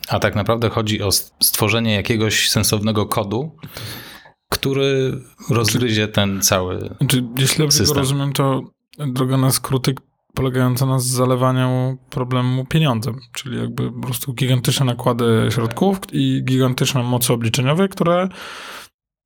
A 0.08 0.18
tak 0.18 0.34
naprawdę 0.34 0.70
chodzi 0.70 1.02
o 1.02 1.12
stworzenie 1.42 1.94
jakiegoś 1.94 2.50
sensownego 2.50 3.06
kodu, 3.06 3.56
który 4.49 5.20
rozgryzie 5.50 6.08
ten 6.08 6.42
cały. 6.42 6.94
Czy, 7.08 7.25
jeśli 7.38 7.58
dobrze 7.58 7.84
rozumiem, 7.94 8.32
to 8.32 8.62
droga 8.99 9.37
na 9.37 9.50
skróty 9.50 9.94
polegająca 10.34 10.87
na 10.87 10.99
zalewaniu 10.99 11.99
problemu 12.11 12.64
pieniądzem, 12.64 13.20
czyli 13.32 13.58
jakby 13.58 13.92
po 13.92 14.00
prostu 14.00 14.32
gigantyczne 14.32 14.87
nakłady 14.87 15.49
środków 15.50 15.99
i 16.12 16.42
gigantyczne 16.44 17.02
moce 17.02 17.34
obliczeniowe, 17.34 17.88
które 17.88 18.28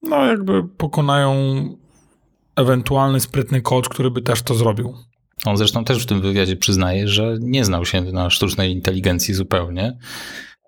no 0.03 0.27
jakby 0.27 0.69
pokonają 0.69 1.35
ewentualny 2.59 3.21
sprytny 3.21 3.63
coach, 3.63 3.89
który 3.89 4.11
by 4.11 4.23
też 4.23 4.43
to 4.43 4.55
zrobił. 4.55 4.95
On 5.45 5.57
zresztą 5.57 5.85
też 5.85 6.03
w 6.03 6.07
tym 6.07 6.21
wywiadzie 6.21 6.57
przyznaje, 6.57 7.09
że 7.09 7.37
nie 7.41 7.65
znał 7.65 7.85
się 7.85 8.03
na 8.03 8.31
sztucznej 8.31 8.73
inteligencji 8.73 9.35
zupełnie, 9.35 9.99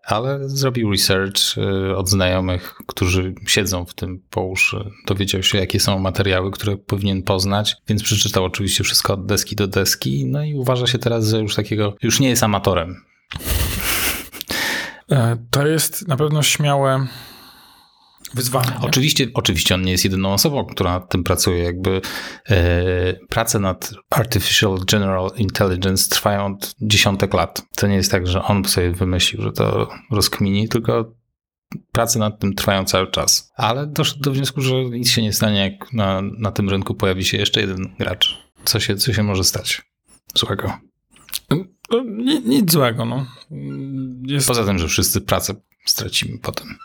ale 0.05 0.49
zrobił 0.49 0.91
research 0.91 1.59
y, 1.59 1.97
od 1.97 2.09
znajomych, 2.09 2.75
którzy 2.87 3.35
siedzą 3.47 3.85
w 3.85 3.95
tym 3.95 4.23
po 4.31 4.43
uszy. 4.43 4.91
Dowiedział 5.07 5.43
się, 5.43 5.59
jakie 5.59 5.81
są 5.81 5.99
materiały, 5.99 6.51
które 6.51 6.77
powinien 6.77 7.23
poznać, 7.23 7.77
więc 7.89 8.03
przeczytał 8.03 8.45
oczywiście 8.45 8.85
wszystko 8.85 9.15
od 9.15 9.27
deski 9.27 9.57
do 9.57 9.67
deski, 9.67 10.27
no 10.27 10.45
i 10.45 10.55
uważa 10.55 10.87
się 10.87 10.99
teraz, 10.99 11.29
że 11.29 11.41
już 11.41 11.55
takiego, 11.55 11.97
już 12.03 12.21
nie 12.21 12.29
jest 12.29 12.43
amatorem. 12.43 13.05
E, 15.11 15.37
to 15.51 15.67
jest 15.67 16.09
na 16.09 16.17
pewno 16.17 16.43
śmiałe 16.43 17.07
wyzwanie. 18.35 18.73
Oczywiście, 18.81 19.27
oczywiście 19.35 19.75
on 19.75 19.83
nie 19.83 19.93
jest 19.93 20.05
jedyną 20.05 20.33
osobą, 20.33 20.65
która 20.65 20.91
nad 20.91 21.11
tym 21.11 21.25
pracuje. 21.25 21.63
Jakby 21.63 22.01
e, 22.51 23.13
prace 23.29 23.59
nad 23.59 23.91
Artificial 24.11 24.79
General 24.91 25.31
Intelligence 25.37 26.11
trwają 26.11 26.47
od 26.47 26.75
dziesiątek 26.81 27.35
lat. 27.35 27.63
To 27.77 27.87
nie 27.87 27.95
jest 27.97 28.11
tak, 28.11 28.27
że 28.27 28.43
on 28.43 28.65
sobie 28.65 28.91
wymyślił, 28.91 29.43
że 29.43 29.53
to 29.53 29.89
rozkmini, 30.11 30.69
tylko 30.69 31.15
prace 31.93 32.19
nad 32.19 32.41
tym 32.41 32.55
trwają 32.55 32.85
cały 32.85 33.11
czas. 33.11 33.53
Ale 33.57 33.87
doszedł 33.87 34.21
do 34.21 34.33
wniosku, 34.33 34.61
że 34.61 34.75
nic 34.85 35.11
się 35.11 35.23
nie 35.23 35.33
stanie, 35.33 35.59
jak 35.59 35.93
na, 35.93 36.23
na 36.23 36.53
tym 36.53 36.69
rynku 36.69 36.95
pojawi 36.95 37.25
się 37.25 37.37
jeszcze 37.39 37.61
jeden 37.61 37.95
gracz. 37.99 38.39
Co 38.65 38.81
się, 38.81 38.97
co 38.97 39.13
się 39.13 39.23
może 39.23 39.45
stać 39.45 39.83
złego? 40.35 40.73
No, 41.51 42.05
nic, 42.05 42.45
nic 42.45 42.73
złego, 42.73 43.05
no. 43.05 43.27
Jest... 44.23 44.49
Poza 44.49 44.65
tym, 44.65 44.79
że 44.79 44.89
wszyscy 44.89 45.21
pracę 45.21 45.55
stracimy 45.87 46.39
potem. 46.39 46.79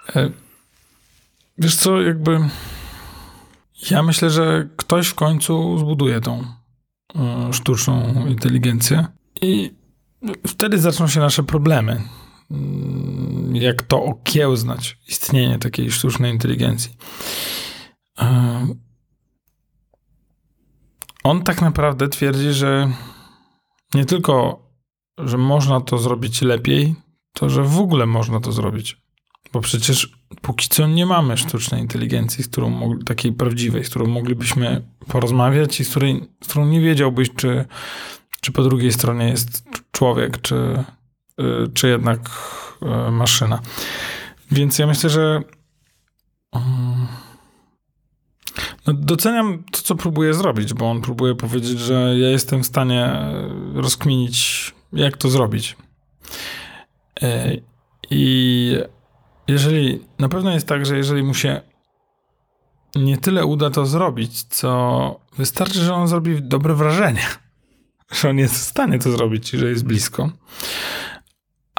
Wiesz 1.57 1.75
co, 1.75 2.01
jakby 2.01 2.39
ja 3.91 4.03
myślę, 4.03 4.29
że 4.29 4.69
ktoś 4.75 5.07
w 5.07 5.15
końcu 5.15 5.77
zbuduje 5.77 6.21
tą 6.21 6.43
e, 7.15 7.53
sztuczną 7.53 8.25
inteligencję 8.27 9.05
i 9.41 9.73
wtedy 10.47 10.79
zaczną 10.79 11.07
się 11.07 11.19
nasze 11.19 11.43
problemy. 11.43 12.01
Mm, 12.51 13.55
jak 13.55 13.81
to 13.81 14.03
okiełznać 14.03 14.97
istnienie 15.07 15.59
takiej 15.59 15.91
sztucznej 15.91 16.31
inteligencji. 16.31 16.97
E, 18.19 18.67
on 21.23 21.43
tak 21.43 21.61
naprawdę 21.61 22.07
twierdzi, 22.07 22.53
że 22.53 22.91
nie 23.93 24.05
tylko, 24.05 24.59
że 25.17 25.37
można 25.37 25.81
to 25.81 25.97
zrobić 25.97 26.41
lepiej, 26.41 26.95
to 27.33 27.49
że 27.49 27.63
w 27.63 27.79
ogóle 27.79 28.05
można 28.05 28.39
to 28.39 28.51
zrobić. 28.51 29.04
Bo 29.55 29.61
przecież 29.61 30.09
póki 30.41 30.69
co 30.69 30.87
nie 30.87 31.05
mamy 31.05 31.37
sztucznej 31.37 31.81
inteligencji, 31.81 32.43
z 32.43 32.47
którą 32.47 32.99
takiej 32.99 33.33
prawdziwej, 33.33 33.83
z 33.83 33.89
którą 33.89 34.05
moglibyśmy 34.07 34.81
porozmawiać 35.07 35.79
i 35.79 35.85
z, 35.85 35.89
której, 35.89 36.29
z 36.43 36.47
którą 36.47 36.65
nie 36.65 36.81
wiedziałbyś, 36.81 37.29
czy, 37.35 37.65
czy 38.41 38.51
po 38.51 38.63
drugiej 38.63 38.91
stronie 38.91 39.29
jest 39.29 39.63
człowiek, 39.91 40.41
czy, 40.41 40.83
y, 41.41 41.71
czy 41.73 41.87
jednak 41.87 42.29
y, 43.07 43.11
maszyna. 43.11 43.59
Więc 44.51 44.79
ja 44.79 44.87
myślę, 44.87 45.09
że 45.09 45.41
mm, 46.53 47.07
no 48.87 48.93
doceniam 48.93 49.63
to, 49.71 49.81
co 49.81 49.95
próbuje 49.95 50.33
zrobić, 50.33 50.73
bo 50.73 50.91
on 50.91 51.01
próbuje 51.01 51.35
powiedzieć, 51.35 51.79
że 51.79 51.93
ja 52.17 52.29
jestem 52.29 52.63
w 52.63 52.67
stanie 52.67 53.09
rozkminić, 53.73 54.73
jak 54.93 55.17
to 55.17 55.29
zrobić. 55.29 55.75
Y, 57.23 57.61
I 58.09 58.77
jeżeli, 59.47 60.05
na 60.19 60.29
pewno 60.29 60.51
jest 60.51 60.67
tak, 60.67 60.85
że 60.85 60.97
jeżeli 60.97 61.23
mu 61.23 61.33
się 61.33 61.61
nie 62.95 63.17
tyle 63.17 63.45
uda 63.45 63.69
to 63.69 63.85
zrobić, 63.85 64.43
co 64.43 65.19
wystarczy, 65.37 65.79
że 65.79 65.93
on 65.93 66.07
zrobi 66.07 66.41
dobre 66.41 66.75
wrażenie, 66.75 67.25
że 68.21 68.29
on 68.29 68.37
jest 68.37 68.55
w 68.55 68.61
stanie 68.61 68.99
to 68.99 69.11
zrobić, 69.11 69.49
że 69.49 69.69
jest 69.69 69.85
blisko, 69.85 70.29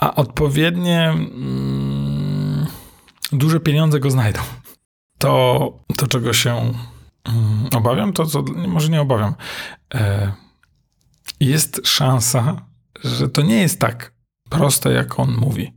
a 0.01 0.15
odpowiednie 0.15 1.09
mm, 1.09 2.67
duże 3.33 3.61
pieniądze 3.61 4.01
go 4.01 4.11
znajdą. 4.11 4.41
To, 5.19 5.73
to 5.97 6.07
czego 6.07 6.33
się 6.33 6.73
mm, 7.25 7.69
obawiam, 7.77 8.13
to 8.13 8.27
co, 8.27 8.43
może 8.69 8.89
nie 8.89 9.01
obawiam, 9.01 9.35
e, 9.95 10.33
jest 11.41 11.81
szansa, 11.85 12.67
że 13.05 13.29
to 13.29 13.43
nie 13.43 13.61
jest 13.61 13.81
tak 13.81 14.13
proste, 14.51 14.93
jak 14.93 15.21
on 15.21 15.37
mówi. 15.37 15.73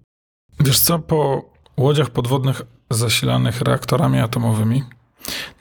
Wiesz 0.59 0.79
co, 0.79 0.99
po 0.99 1.48
łodziach 1.79 2.09
podwodnych 2.09 2.61
zasilanych 2.89 3.61
reaktorami 3.61 4.19
atomowymi. 4.19 4.83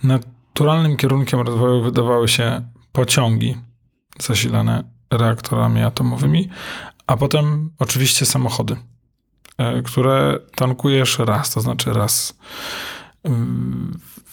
Naturalnym 0.02 0.96
kierunkiem 0.96 1.40
rozwoju 1.40 1.82
wydawały 1.82 2.28
się 2.28 2.68
pociągi 2.92 3.56
zasilane 4.20 4.84
reaktorami 5.10 5.82
atomowymi, 5.82 6.48
a 7.06 7.16
potem 7.16 7.70
oczywiście 7.78 8.26
samochody, 8.26 8.76
e, 9.58 9.82
które 9.82 10.38
tankujesz 10.54 11.18
raz, 11.18 11.50
to 11.50 11.60
znaczy 11.60 11.92
raz 11.92 12.38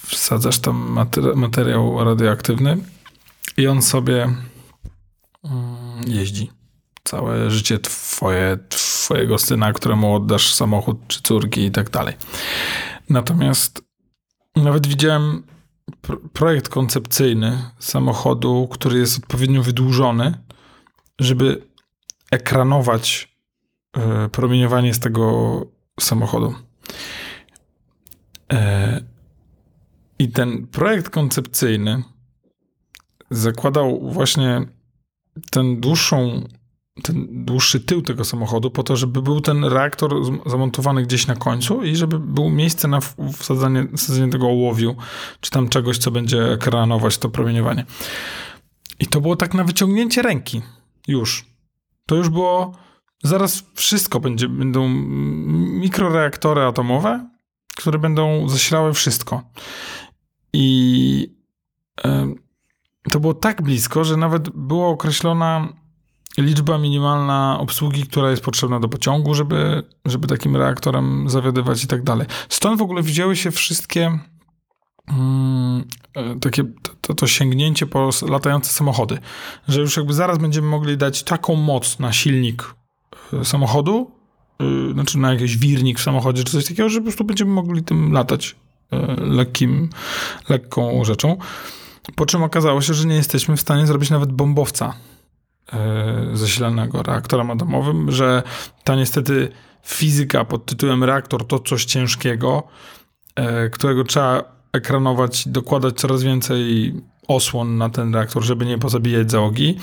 wsadzasz 0.05 0.59
tam 0.59 0.97
materiał 1.35 2.03
radioaktywny 2.03 2.77
i 3.57 3.67
on 3.67 3.81
sobie 3.81 4.23
mm, 4.23 6.01
jeździ. 6.07 6.51
Całe 7.03 7.51
życie 7.51 7.79
twoje, 7.79 8.57
twojego 9.05 9.37
syna, 9.37 9.73
któremu 9.73 10.15
oddasz 10.15 10.53
samochód 10.53 10.97
czy 11.07 11.21
córki 11.21 11.65
i 11.65 11.71
tak 11.71 11.89
dalej. 11.89 12.13
Natomiast 13.09 13.83
nawet 14.55 14.87
widziałem 14.87 15.43
pr- 16.03 16.29
projekt 16.33 16.69
koncepcyjny 16.69 17.71
samochodu, 17.79 18.67
który 18.71 18.99
jest 18.99 19.17
odpowiednio 19.17 19.63
wydłużony, 19.63 20.33
żeby 21.19 21.67
ekranować 22.31 23.35
e, 23.97 24.29
promieniowanie 24.29 24.93
z 24.93 24.99
tego 24.99 25.61
samochodu. 25.99 26.55
E, 28.53 29.01
I 30.19 30.29
ten 30.29 30.67
projekt 30.67 31.09
koncepcyjny 31.09 32.03
zakładał 33.29 34.11
właśnie 34.11 34.61
ten 35.51 35.79
dłuższą, 35.81 36.43
ten 37.03 37.45
dłuższy 37.45 37.79
tył 37.79 38.01
tego 38.01 38.25
samochodu 38.25 38.71
po 38.71 38.83
to, 38.83 38.95
żeby 38.95 39.21
był 39.21 39.41
ten 39.41 39.63
reaktor 39.63 40.13
zamontowany 40.45 41.03
gdzieś 41.03 41.27
na 41.27 41.35
końcu 41.35 41.83
i 41.83 41.95
żeby 41.95 42.19
było 42.19 42.49
miejsce 42.49 42.87
na 42.87 43.01
w- 43.01 43.15
wsadzenie, 43.37 43.87
wsadzenie 43.97 44.31
tego 44.31 44.47
ołowiu, 44.47 44.95
czy 45.39 45.51
tam 45.51 45.69
czegoś, 45.69 45.97
co 45.97 46.11
będzie 46.11 46.51
ekranować 46.51 47.17
to 47.17 47.29
promieniowanie. 47.29 47.85
I 48.99 49.07
to 49.07 49.21
było 49.21 49.35
tak 49.35 49.53
na 49.53 49.63
wyciągnięcie 49.63 50.21
ręki. 50.21 50.61
Już. 51.07 51.45
To 52.05 52.15
już 52.15 52.29
było. 52.29 52.77
Zaraz 53.23 53.63
wszystko 53.73 54.19
będzie. 54.19 54.49
Będą 54.49 54.89
mikroreaktory 55.79 56.61
atomowe, 56.63 57.29
które 57.77 57.99
będą 57.99 58.49
zasilały 58.49 58.93
wszystko. 58.93 59.43
I 60.53 61.35
em, 62.03 62.35
to 63.11 63.19
było 63.19 63.33
tak 63.33 63.61
blisko, 63.61 64.03
że 64.03 64.17
nawet 64.17 64.49
była 64.49 64.87
określona 64.87 65.73
liczba 66.37 66.77
minimalna 66.77 67.57
obsługi, 67.59 68.03
która 68.03 68.31
jest 68.31 68.43
potrzebna 68.43 68.79
do 68.79 68.89
pociągu, 68.89 69.35
żeby, 69.35 69.83
żeby 70.05 70.27
takim 70.27 70.55
reaktorem 70.55 71.29
zawiadywać 71.29 71.83
i 71.83 71.87
tak 71.87 72.03
dalej. 72.03 72.27
Stąd 72.49 72.79
w 72.79 72.81
ogóle 72.81 73.01
wzięły 73.01 73.35
się 73.35 73.51
wszystkie 73.51 74.19
mm, 75.07 75.83
e, 76.13 76.39
takie 76.39 76.63
to, 77.01 77.13
to 77.13 77.27
sięgnięcie 77.27 77.85
po 77.85 78.09
latające 78.29 78.73
samochody, 78.73 79.17
że 79.67 79.81
już 79.81 79.97
jakby 79.97 80.13
zaraz 80.13 80.37
będziemy 80.37 80.67
mogli 80.67 80.97
dać 80.97 81.23
taką 81.23 81.55
moc 81.55 81.99
na 81.99 82.13
silnik 82.13 82.75
e, 83.33 83.45
samochodu, 83.45 84.11
y, 84.61 84.93
znaczy 84.93 85.17
na 85.17 85.33
jakiś 85.33 85.57
wirnik 85.57 85.99
w 85.99 86.03
samochodzie 86.03 86.43
czy 86.43 86.51
coś 86.51 86.65
takiego, 86.65 86.89
że 86.89 86.99
po 86.99 87.03
prostu 87.03 87.23
będziemy 87.23 87.51
mogli 87.51 87.83
tym 87.83 88.11
latać 88.11 88.55
e, 88.91 89.15
lekkim, 89.21 89.89
lekką 90.49 91.03
rzeczą. 91.05 91.37
Po 92.15 92.25
czym 92.25 92.43
okazało 92.43 92.81
się, 92.81 92.93
że 92.93 93.07
nie 93.07 93.15
jesteśmy 93.15 93.57
w 93.57 93.61
stanie 93.61 93.87
zrobić 93.87 94.09
nawet 94.09 94.31
bombowca 94.31 94.93
zasilanego 96.33 97.03
reaktorem 97.03 97.51
atomowym, 97.51 98.11
że 98.11 98.43
ta 98.83 98.95
niestety 98.95 99.51
fizyka 99.85 100.45
pod 100.45 100.65
tytułem 100.65 101.03
reaktor 101.03 101.47
to 101.47 101.59
coś 101.59 101.85
ciężkiego, 101.85 102.63
e, 103.35 103.69
którego 103.69 104.03
trzeba 104.03 104.43
ekranować, 104.73 105.47
dokładać 105.47 105.95
coraz 105.95 106.23
więcej 106.23 106.93
osłon 107.27 107.77
na 107.77 107.89
ten 107.89 108.13
reaktor, 108.13 108.43
żeby 108.43 108.65
nie 108.65 108.77
pozabijać 108.77 109.31
załogi. 109.31 109.77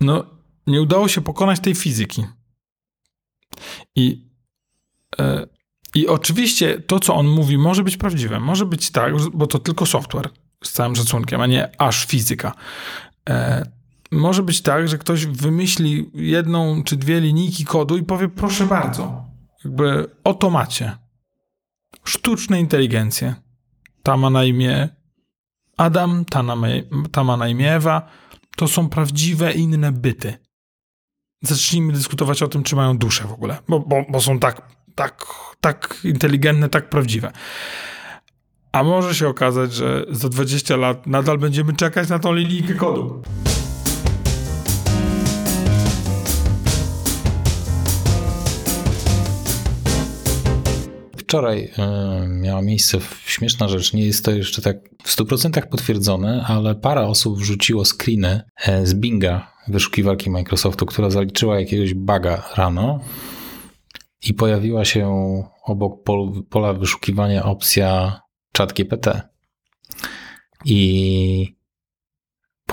No, 0.00 0.24
nie 0.66 0.82
udało 0.82 1.08
się 1.08 1.20
pokonać 1.20 1.60
tej 1.60 1.74
fizyki. 1.74 2.24
I, 3.96 4.30
e, 5.18 5.46
I 5.94 6.08
oczywiście 6.08 6.80
to, 6.80 7.00
co 7.00 7.14
on 7.14 7.26
mówi, 7.26 7.58
może 7.58 7.84
być 7.84 7.96
prawdziwe. 7.96 8.40
Może 8.40 8.66
być 8.66 8.90
tak, 8.90 9.14
bo 9.34 9.46
to 9.46 9.58
tylko 9.58 9.86
software, 9.86 10.30
z 10.64 10.72
całym 10.72 10.96
szacunkiem, 10.96 11.40
a 11.40 11.46
nie 11.46 11.80
aż 11.80 12.06
fizyka. 12.06 12.54
Może 14.12 14.42
być 14.42 14.62
tak, 14.62 14.88
że 14.88 14.98
ktoś 14.98 15.26
wymyśli 15.26 16.10
jedną 16.14 16.82
czy 16.82 16.96
dwie 16.96 17.20
linijki 17.20 17.64
kodu 17.64 17.96
i 17.96 18.02
powie, 18.02 18.28
proszę 18.28 18.66
bardzo, 18.66 19.24
jakby 19.64 20.10
oto 20.24 20.50
macie. 20.50 20.98
Sztuczne 22.04 22.60
inteligencje. 22.60 23.34
Ta 24.02 24.16
ma 24.16 24.30
na 24.30 24.44
imię 24.44 24.88
Adam, 25.76 26.24
ta, 26.24 26.42
na, 26.42 26.56
ta 27.12 27.24
ma 27.24 27.36
na 27.36 27.48
imię 27.48 27.74
Ewa. 27.74 28.08
To 28.56 28.68
są 28.68 28.88
prawdziwe 28.88 29.52
inne 29.52 29.92
byty. 29.92 30.34
Zacznijmy 31.42 31.92
dyskutować 31.92 32.42
o 32.42 32.48
tym, 32.48 32.62
czy 32.62 32.76
mają 32.76 32.98
duszę 32.98 33.24
w 33.24 33.32
ogóle, 33.32 33.58
bo, 33.68 33.80
bo, 33.80 34.04
bo 34.08 34.20
są 34.20 34.38
tak, 34.38 34.62
tak, 34.94 35.26
tak 35.60 36.00
inteligentne, 36.04 36.68
tak 36.68 36.90
prawdziwe. 36.90 37.32
A 38.72 38.82
może 38.82 39.14
się 39.14 39.28
okazać, 39.28 39.74
że 39.74 40.04
za 40.10 40.28
20 40.28 40.76
lat 40.76 41.06
nadal 41.06 41.38
będziemy 41.38 41.72
czekać 41.72 42.08
na 42.08 42.18
tą 42.18 42.32
linijkę 42.32 42.74
kodu. 42.74 43.22
Wczoraj 51.32 51.72
y, 52.24 52.28
miała 52.28 52.62
miejsce 52.62 52.98
śmieszna 53.26 53.68
rzecz. 53.68 53.92
Nie 53.92 54.06
jest 54.06 54.24
to 54.24 54.30
jeszcze 54.30 54.62
tak 54.62 54.76
w 55.02 55.16
100% 55.16 55.66
potwierdzone, 55.66 56.44
ale 56.46 56.74
parę 56.74 57.06
osób 57.06 57.38
wrzuciło 57.38 57.84
screeny 57.84 58.42
e, 58.64 58.86
z 58.86 58.94
Binga, 58.94 59.52
wyszukiwarki 59.68 60.30
Microsoftu, 60.30 60.86
która 60.86 61.10
zaliczyła 61.10 61.60
jakiegoś 61.60 61.94
buga 61.94 62.48
rano 62.56 63.00
i 64.22 64.34
pojawiła 64.34 64.84
się 64.84 65.12
obok 65.64 66.04
pol, 66.04 66.32
pola 66.50 66.72
wyszukiwania 66.72 67.44
opcja 67.44 68.20
ChatGPT. 68.58 69.20
I 70.64 71.56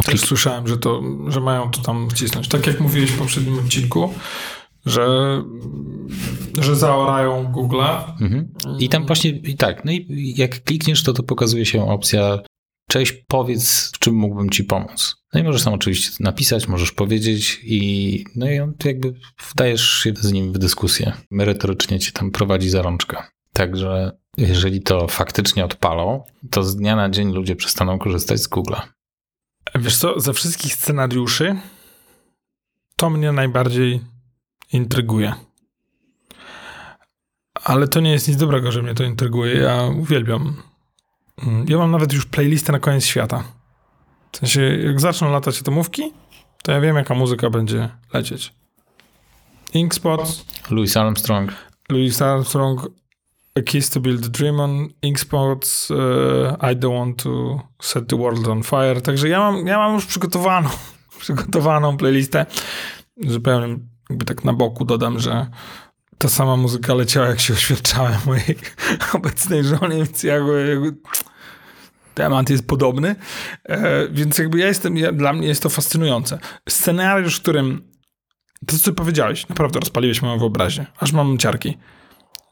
Też 0.06 0.22
słyszałem, 0.22 0.68
że, 0.68 0.78
to, 0.78 1.02
że 1.28 1.40
mają 1.40 1.72
to 1.72 1.82
tam 1.82 2.10
wcisnąć. 2.10 2.48
Tak 2.48 2.68
jak 2.68 2.80
mówiłeś 2.80 3.12
w 3.12 3.20
poprzednim 3.20 3.60
odcinku, 3.60 4.14
że, 4.86 5.08
że 6.64 6.76
zaorają 6.76 7.52
Google'a. 7.52 8.12
Mhm. 8.22 8.54
I 8.80 8.90
tam 8.90 9.06
właśnie, 9.06 9.30
i 9.30 9.56
tak, 9.56 9.86
no 9.86 9.92
i 9.92 10.34
jak 10.38 10.64
klikniesz, 10.64 11.04
to 11.04 11.14
to 11.14 11.24
pokazuje 11.24 11.66
się 11.66 11.90
opcja 11.90 12.40
cześć, 12.90 13.14
powiedz, 13.28 13.92
w 13.96 14.00
czym 14.00 14.16
mógłbym 14.16 14.50
ci 14.50 14.64
pomóc. 14.64 15.16
No 15.34 15.40
i 15.40 15.44
możesz 15.44 15.64
tam 15.64 15.74
oczywiście 15.74 16.12
napisać, 16.20 16.68
możesz 16.68 16.92
powiedzieć 16.92 17.62
i 17.64 18.24
no 18.36 18.52
i 18.52 18.60
on 18.60 18.74
jakby 18.86 19.14
wdajesz 19.52 19.90
się 19.90 20.14
z 20.20 20.32
nim 20.32 20.54
w 20.54 20.58
dyskusję. 20.58 21.14
Merytorycznie 21.32 22.00
cię 22.00 22.12
tam 22.12 22.32
prowadzi 22.32 22.70
za 22.70 22.82
rączkę. 22.82 23.24
Także 23.54 24.12
jeżeli 24.38 24.82
to 24.82 25.08
faktycznie 25.08 25.66
odpalą, 25.66 26.24
to 26.52 26.64
z 26.64 26.76
dnia 26.76 26.96
na 26.96 27.10
dzień 27.10 27.34
ludzie 27.34 27.56
przestaną 27.56 28.00
korzystać 28.00 28.40
z 28.40 28.50
Google'a. 28.50 28.82
Wiesz 29.76 29.98
co, 29.98 30.20
ze 30.20 30.34
wszystkich 30.34 30.74
scenariuszy 30.74 31.56
to 32.96 33.10
mnie 33.10 33.32
najbardziej 33.32 34.02
intryguje. 34.74 35.34
Ale 37.70 37.88
to 37.88 38.00
nie 38.00 38.12
jest 38.12 38.28
nic 38.28 38.38
dobrego, 38.38 38.72
że 38.72 38.84
mnie 38.84 38.94
to 38.94 39.04
intryguje. 39.04 39.56
Ja 39.56 39.84
uwielbiam. 39.84 40.64
Ja 41.68 41.78
mam 41.78 41.92
nawet 41.92 42.14
już 42.14 42.26
playlistę 42.26 42.72
na 42.72 42.80
koniec 42.80 43.06
świata. 43.06 43.44
W 44.32 44.38
sensie, 44.38 44.62
jak 44.62 45.00
zaczną 45.00 45.32
latać 45.32 45.62
atomówki, 45.62 46.14
to 46.64 46.72
ja 46.72 46.82
wiem, 46.82 46.96
jaka 46.96 47.14
muzyka 47.14 47.50
będzie 47.50 47.90
lecieć. 48.14 48.54
Inkspot, 49.74 50.46
Louis 50.70 50.98
Armstrong. 50.98 51.52
Louis 51.90 52.22
Armstrong, 52.22 52.88
A 53.58 53.62
Kiss 53.62 53.90
to 53.90 54.00
Build 54.00 54.26
a 54.26 54.30
Dream 54.30 54.60
on 54.60 54.88
Inkspots, 55.02 55.92
uh, 55.92 55.98
I 56.72 56.76
Don't 56.76 56.98
Want 56.98 57.24
to 57.24 57.62
Set 57.82 58.08
the 58.08 58.18
World 58.18 58.48
on 58.48 58.64
Fire. 58.64 59.02
Także 59.02 59.30
ja 59.30 59.40
mam, 59.40 59.68
ja 59.68 59.78
mam 59.78 59.94
już 59.94 60.06
przygotowaną, 60.06 60.70
przygotowaną 61.20 61.98
playlistę. 61.98 62.46
Zupełnie 63.28 63.78
jakby 64.10 64.26
tak 64.26 64.44
na 64.44 64.54
boku 64.54 64.86
dodam, 64.86 65.20
że 65.20 65.48
ta 66.20 66.30
sama 66.30 66.56
muzyka 66.56 66.94
leciała, 66.94 67.28
jak 67.28 67.40
się 67.40 67.54
oświadczałem 67.54 68.20
mojej 68.26 68.56
obecnej 69.14 69.64
żonie, 69.64 69.98
więc 69.98 70.24
jakby, 70.24 70.68
jakby 70.70 70.98
temat 72.14 72.50
jest 72.50 72.68
podobny. 72.68 73.16
E, 73.64 74.08
więc 74.12 74.38
jakby 74.38 74.60
ja 74.60 74.68
jestem, 74.68 74.98
ja, 74.98 75.12
dla 75.12 75.34
mnie 75.34 75.48
jest 75.48 75.64
to 75.64 75.70
fascynujące. 75.70 76.40
Scenariusz, 76.70 77.38
w 77.38 77.42
którym 77.42 77.92
to, 78.66 78.78
co 78.78 78.94
powiedziałeś, 78.94 79.50
naprawdę 79.50 79.80
rozpaliłeś 79.80 80.22
moją 80.22 80.40
wyobraźnię. 80.40 80.86
Aż 81.00 81.12
mam 81.12 81.38
ciarki. 81.38 81.78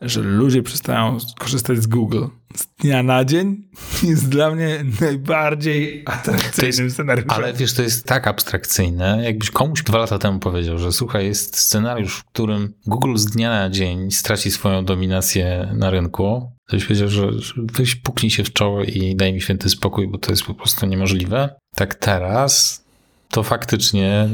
Że 0.02 0.22
ludzie 0.22 0.64
przestają 0.64 1.18
korzystać 1.40 1.78
z 1.78 1.88
Google 1.88 2.26
z 2.56 2.68
dnia 2.82 3.04
na 3.04 3.26
dzień 3.26 3.64
jest 4.10 4.30
dla 4.30 4.52
mnie 4.52 4.86
najbardziej 5.02 6.04
atrakcyjnym 6.06 6.92
scenariuszem. 6.92 7.32
Ale 7.32 7.54
wiesz, 7.54 7.74
to 7.74 7.82
jest 7.82 8.06
tak 8.06 8.28
abstrakcyjne, 8.28 9.24
jakbyś 9.24 9.52
komuś 9.52 9.84
dwa 9.84 9.98
lata 9.98 10.20
temu 10.20 10.40
powiedział, 10.40 10.78
że 10.78 10.92
słuchaj, 10.92 11.26
jest 11.26 11.58
scenariusz, 11.58 12.18
w 12.18 12.24
którym 12.24 12.74
Google 12.86 13.18
z 13.18 13.26
dnia 13.26 13.50
na 13.50 13.70
dzień 13.70 14.12
straci 14.12 14.52
swoją 14.52 14.86
dominację 14.86 15.74
na 15.76 15.90
rynku, 15.90 16.52
to 16.68 16.78
byś 16.78 16.86
powiedział, 16.86 17.10
że, 17.10 17.30
weź 17.56 17.96
puknij 17.96 18.30
się 18.30 18.44
w 18.44 18.54
czoło 18.54 18.84
i 18.84 19.16
daj 19.16 19.34
mi 19.34 19.42
święty 19.42 19.70
spokój, 19.70 20.08
bo 20.08 20.18
to 20.18 20.32
jest 20.32 20.44
po 20.44 20.54
prostu 20.54 20.86
niemożliwe. 20.86 21.56
Tak 21.76 21.96
teraz 21.96 22.84
to 23.30 23.44
faktycznie 23.44 24.30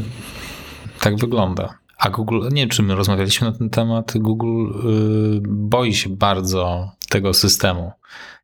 tak 1.00 1.18
wygląda. 1.18 1.83
A 2.04 2.10
Google, 2.10 2.42
nie 2.52 2.62
wiem, 2.62 2.70
czy 2.70 2.84
my 2.84 2.96
rozmawialiśmy 2.96 3.52
na 3.52 3.58
ten 3.58 3.70
temat, 3.70 4.14
Google 4.16 4.66
yy, 4.84 5.42
boi 5.48 5.94
się 5.94 6.10
bardzo 6.10 6.92
tego 7.10 7.34
systemu. 7.34 7.92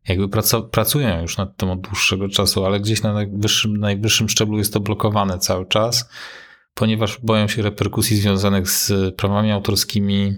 Jakby 0.08 0.28
pracują 0.72 1.22
już 1.22 1.38
nad 1.38 1.58
tym 1.58 1.70
od 1.70 1.82
dłuższego 1.82 2.30
czasu, 2.30 2.66
ale 2.66 2.80
gdzieś 2.80 3.04
na 3.04 3.14
najwyższym, 3.14 3.78
najwyższym 3.78 4.30
szczeblu 4.30 4.58
jest 4.58 4.74
to 4.74 4.80
blokowane 4.80 5.40
cały 5.40 5.66
czas. 5.66 6.10
ponieważ 6.74 7.20
boją 7.24 7.48
się 7.48 7.62
reperkusji 7.62 8.18
związanych 8.18 8.70
z 8.70 9.16
prawami 9.16 9.52
autorskimi. 9.52 10.38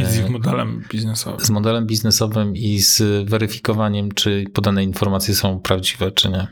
I 0.00 0.04
z 0.04 0.18
ich 0.18 0.30
modelem 0.30 0.84
biznesowym. 0.92 1.40
Z 1.40 1.50
modelem 1.50 1.86
biznesowym 1.86 2.56
i 2.56 2.78
z 2.78 3.28
weryfikowaniem, 3.28 4.12
czy 4.12 4.44
podane 4.54 4.84
informacje 4.84 5.34
są 5.34 5.60
prawdziwe, 5.60 6.12
czy 6.12 6.28
nie. 6.28 6.46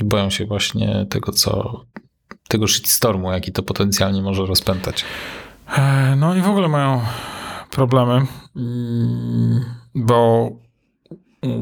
I 0.00 0.04
boją 0.04 0.30
się 0.30 0.46
właśnie 0.46 1.06
tego, 1.10 1.32
co 1.32 1.80
tego 2.48 2.66
shitstormu, 2.66 3.32
jaki 3.32 3.52
to 3.52 3.62
potencjalnie 3.62 4.22
może 4.22 4.46
rozpętać. 4.46 5.04
No 6.16 6.34
i 6.34 6.40
w 6.40 6.48
ogóle 6.48 6.68
mają 6.68 7.00
problemy, 7.70 8.26
mm, 8.56 9.64
bo 9.94 10.50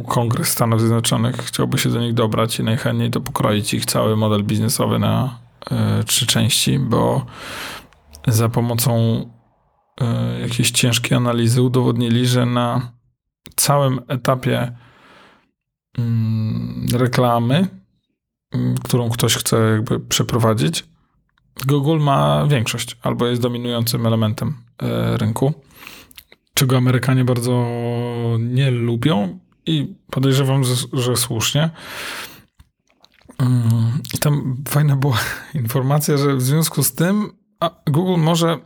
Kongres 0.09 0.49
Stanów 0.49 0.81
Zjednoczonych 0.81 1.37
chciałby 1.37 1.79
się 1.79 1.91
do 1.91 2.01
nich 2.01 2.15
dobrać 2.15 2.59
i 2.59 2.65
najchętniej 2.65 3.11
to 3.11 3.21
pokroić 3.21 3.75
ich 3.75 3.85
cały 3.85 4.17
model 4.17 4.45
biznesowy 4.45 4.99
na 4.99 5.39
y, 6.01 6.05
trzy 6.05 6.27
części, 6.27 6.79
bo 6.79 7.27
za 8.27 8.49
pomocą 8.49 9.21
y, 10.01 10.41
jakiejś 10.41 10.71
ciężkiej 10.71 11.17
analizy 11.17 11.63
udowodnili, 11.63 12.27
że 12.27 12.47
na 12.47 12.93
całym 13.57 14.01
etapie 14.09 14.77
y, 15.99 16.99
reklamy, 16.99 17.67
którą 18.85 19.11
ktoś 19.11 19.37
chce 19.37 19.57
jakby 19.57 20.01
przeprowadzić, 20.01 20.90
Google 21.67 21.99
ma 21.99 22.47
większość 22.47 22.97
albo 23.03 23.27
jest 23.27 23.43
dominującym 23.43 24.07
elementem 24.07 24.55
rynku, 25.17 25.53
czego 26.55 26.77
Amerykanie 26.77 27.25
bardzo 27.25 27.67
nie 28.39 28.71
lubią 28.71 29.39
i 29.67 29.95
podejrzewam, 30.11 30.65
że, 30.65 30.75
że 30.93 31.17
słusznie. 31.17 31.71
Mm, 33.39 33.99
I 34.15 34.19
tam 34.19 34.57
fajna 34.69 34.97
była 34.97 35.19
informacja, 35.55 36.17
że 36.17 36.37
w 36.37 36.43
związku 36.43 36.83
z 36.83 36.93
tym 36.93 37.31
Google 37.87 38.21
może 38.21 38.59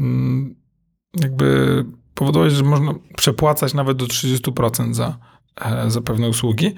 mm, 0.00 0.54
jakby 1.20 1.84
powodować, 2.14 2.52
że 2.52 2.64
można 2.64 2.94
przepłacać 3.16 3.74
nawet 3.74 3.96
do 3.96 4.06
30% 4.06 4.94
za, 4.94 5.18
e, 5.60 5.90
za 5.90 6.00
pewne 6.00 6.28
usługi 6.28 6.74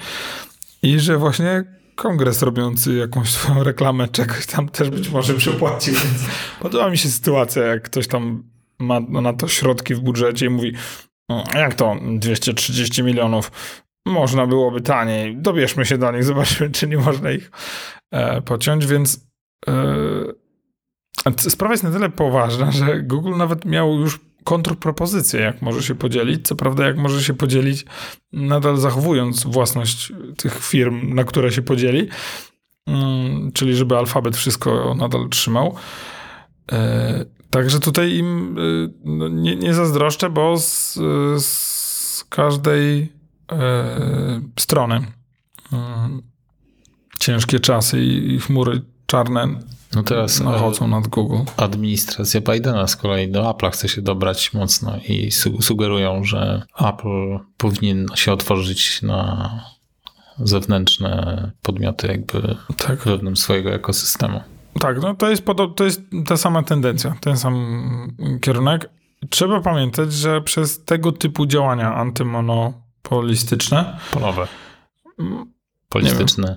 i 0.83 1.01
że 1.01 1.19
właśnie 1.19 1.65
kongres 2.03 2.43
robiący 2.43 2.95
jakąś 2.95 3.31
swoją 3.31 3.65
reklamę 3.65 4.09
czegoś 4.09 4.47
tam 4.47 4.69
też 4.69 4.91
być 4.91 5.09
może 5.11 5.35
przepłacił. 5.35 5.95
Podoba 6.61 6.91
mi 6.91 6.99
się 6.99 7.09
sytuacja, 7.09 7.63
jak 7.63 7.83
ktoś 7.83 8.09
tam 8.09 8.45
ma 8.79 9.01
na 9.01 9.33
to 9.33 9.49
środki 9.49 9.95
w 9.95 10.01
budżecie 10.01 10.47
i 10.47 10.49
mówi, 10.49 10.73
no, 11.29 11.45
jak 11.55 11.75
to 11.75 11.97
230 12.19 13.03
milionów? 13.03 13.53
Można 14.07 14.47
byłoby 14.47 14.81
taniej. 14.81 15.37
Dobierzmy 15.37 15.85
się 15.85 15.99
do 15.99 16.13
nich, 16.13 16.25
zobaczmy, 16.25 16.71
czy 16.71 16.89
nie 16.89 16.97
można 16.97 17.31
ich 17.31 17.51
e, 18.11 18.43
pociąć, 18.43 18.87
więc 18.87 19.27
e, 19.69 19.73
sprawa 21.37 21.75
jest 21.75 21.85
na 21.85 21.91
tyle 21.91 22.11
poważna, 22.11 22.71
że 22.73 23.03
Google 23.03 23.37
nawet 23.37 23.65
miał 23.65 23.99
już 23.99 24.21
kontrpropozycję, 24.45 25.41
jak 25.41 25.63
może 25.63 25.83
się 25.83 25.95
podzielić. 25.95 26.47
Co 26.47 26.57
prawda, 26.57 26.87
jak 26.87 26.97
może 26.97 27.23
się 27.23 27.35
podzielić, 27.35 27.85
nadal 28.33 28.77
zachowując 28.77 29.45
własność 29.45 30.13
tych 30.37 30.65
firm, 30.65 31.15
na 31.15 31.25
które 31.25 31.53
się 31.53 31.63
podzieli, 31.63 32.09
mm, 32.87 33.53
czyli 33.53 33.77
żeby 33.77 33.97
alfabet 33.97 34.37
wszystko 34.37 34.95
nadal 34.95 35.29
trzymał. 35.29 35.75
E, 36.73 37.25
Także 37.53 37.81
tutaj 37.81 38.13
im 38.13 38.59
y, 38.59 38.93
no, 39.05 39.29
nie, 39.29 39.57
nie 39.57 39.75
zazdroszczę, 39.75 40.31
bo 40.31 40.59
z, 40.59 40.95
z 41.45 42.25
każdej 42.29 43.13
e, 43.53 44.41
strony 44.61 45.07
e, 45.73 46.09
ciężkie 47.19 47.61
czasy 47.61 48.05
i 48.05 48.41
chmury 48.41 48.83
czarne 49.13 49.49
no 49.95 50.03
teraz 50.03 50.41
nachodzą 50.41 50.89
nad 50.89 51.09
Google. 51.09 51.39
Administracja 51.57 52.41
Bidena 52.41 52.87
z 52.87 52.97
kolei 52.97 53.31
do 53.31 53.43
Apple'a 53.43 53.71
chce 53.71 53.89
się 53.89 54.03
dobrać 54.03 54.55
mocno 54.55 54.97
i 55.09 55.31
su 55.31 55.63
sugerują, 55.63 56.25
że 56.25 56.63
Apple 56.79 57.39
powinien 57.57 58.07
się 58.15 58.33
otworzyć 58.33 59.03
na 59.03 59.51
zewnętrzne 60.39 61.51
podmioty 61.63 62.07
jakby 62.07 62.57
tak. 62.77 62.99
wewnątrz 62.99 63.41
swojego 63.41 63.71
ekosystemu. 63.71 64.41
Tak, 64.81 65.03
no 65.03 65.15
to 65.15 65.31
jest, 65.31 65.45
to 65.77 65.85
jest 65.85 66.01
ta 66.27 66.37
sama 66.37 66.63
tendencja, 66.63 67.17
ten 67.21 67.37
sam 67.37 67.57
kierunek. 68.41 68.91
Trzeba 69.31 69.61
pamiętać, 69.61 70.13
że 70.13 70.41
przez 70.41 70.85
tego 70.85 71.13
typu 71.13 71.47
działania 71.47 71.95
antymonopolistyczne. 71.95 73.99
Polowe. 74.13 74.49
Polistyczne. 75.89 76.57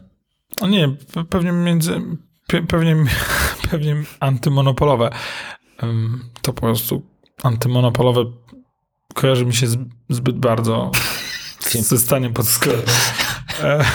Nie, 0.62 0.70
nie, 0.70 0.96
pewnie 1.30 1.52
między. 1.52 2.02
Pewnie, 2.48 2.96
pewnie 3.72 3.96
antymonopolowe. 4.20 5.10
To 6.42 6.54
po 6.54 6.62
prostu 6.62 7.02
antymonopolowe 7.44 8.26
kojarzy 9.14 9.46
mi 9.46 9.54
się 9.54 9.68
zbyt 10.10 10.40
bardzo 10.40 10.92
ze 11.90 11.98
staniem 12.00 12.34
pod 12.34 12.48
sklepem. 12.48 12.96
E, 13.64 13.86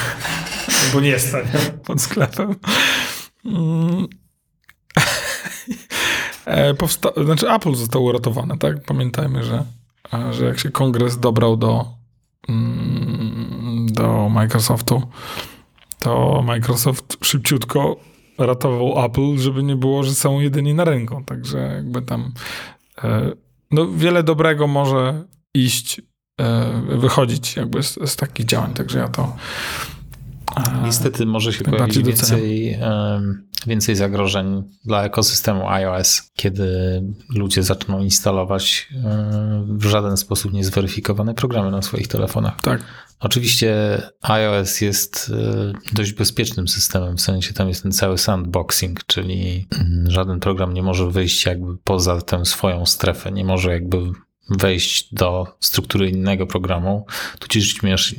bo 0.93 1.01
nie 1.01 1.19
staniem 1.19 1.79
pod 1.85 2.03
sklepem. 2.03 2.57
Mm. 3.45 4.07
E, 6.45 6.75
powsta- 6.75 7.25
znaczy 7.25 7.51
Apple 7.51 7.75
zostało 7.75 8.05
uratowane, 8.05 8.59
tak? 8.59 8.85
Pamiętajmy, 8.85 9.45
że, 9.45 9.65
że 10.31 10.45
jak 10.45 10.59
się 10.59 10.71
kongres 10.71 11.19
dobrał 11.19 11.57
do, 11.57 11.87
mm, 12.49 13.87
do 13.93 14.29
Microsoftu, 14.29 15.03
to 15.99 16.43
Microsoft 16.43 17.17
szybciutko 17.23 17.97
ratował 18.47 19.05
Apple, 19.05 19.39
żeby 19.39 19.63
nie 19.63 19.77
było, 19.77 20.03
że 20.03 20.15
są 20.15 20.41
jedyni 20.41 20.75
na 20.75 20.85
rynku. 20.85 21.23
Także 21.27 21.59
jakby 21.59 22.03
tam 22.03 22.33
e, 23.05 23.33
no 23.71 23.89
wiele 23.93 24.23
dobrego 24.23 24.67
może 24.67 25.25
iść, 25.55 26.03
e, 26.41 26.83
wychodzić 26.99 27.57
jakby 27.57 27.83
z, 27.83 28.11
z 28.11 28.17
takich 28.17 28.47
działań. 28.47 28.73
Także 28.75 28.99
ja 28.99 29.09
to 29.09 29.37
Niestety 30.85 31.27
może 31.27 31.53
się 31.53 31.65
pojawić 31.65 31.99
więcej, 31.99 32.79
więcej 33.67 33.97
zagrożeń 33.97 34.63
dla 34.85 35.05
ekosystemu 35.05 35.69
iOS, 35.69 36.31
kiedy 36.37 37.03
ludzie 37.35 37.63
zaczną 37.63 38.01
instalować 38.01 38.89
w 39.69 39.85
żaden 39.85 40.17
sposób 40.17 40.53
niezweryfikowane 40.53 41.35
programy 41.35 41.71
na 41.71 41.83
swoich 41.83 42.09
telefonach. 42.09 42.61
Tak. 42.63 42.81
Oczywiście 43.21 43.75
iOS 44.23 44.81
jest 44.81 45.33
e, 45.35 45.95
dość 45.95 46.13
bezpiecznym 46.13 46.69
systemem, 46.69 47.17
w 47.17 47.21
sensie 47.21 47.53
tam 47.55 47.69
jest 47.69 47.83
ten 47.83 47.93
cały 47.93 48.19
sandboxing, 48.19 49.07
czyli 49.07 49.67
mm, 49.79 50.11
żaden 50.11 50.41
program 50.41 50.75
nie 50.75 50.83
może 50.83 51.11
wyjść 51.11 51.47
jakby 51.47 51.77
poza 51.77 52.21
tę 52.21 52.45
swoją 52.45 52.87
strefę, 52.87 53.33
nie 53.33 53.45
może 53.45 53.73
jakby 53.73 53.99
wejść 54.51 55.15
do 55.15 55.47
struktury 55.61 56.11
innego 56.11 56.47
programu, 56.47 57.07
tudzież, 57.39 57.75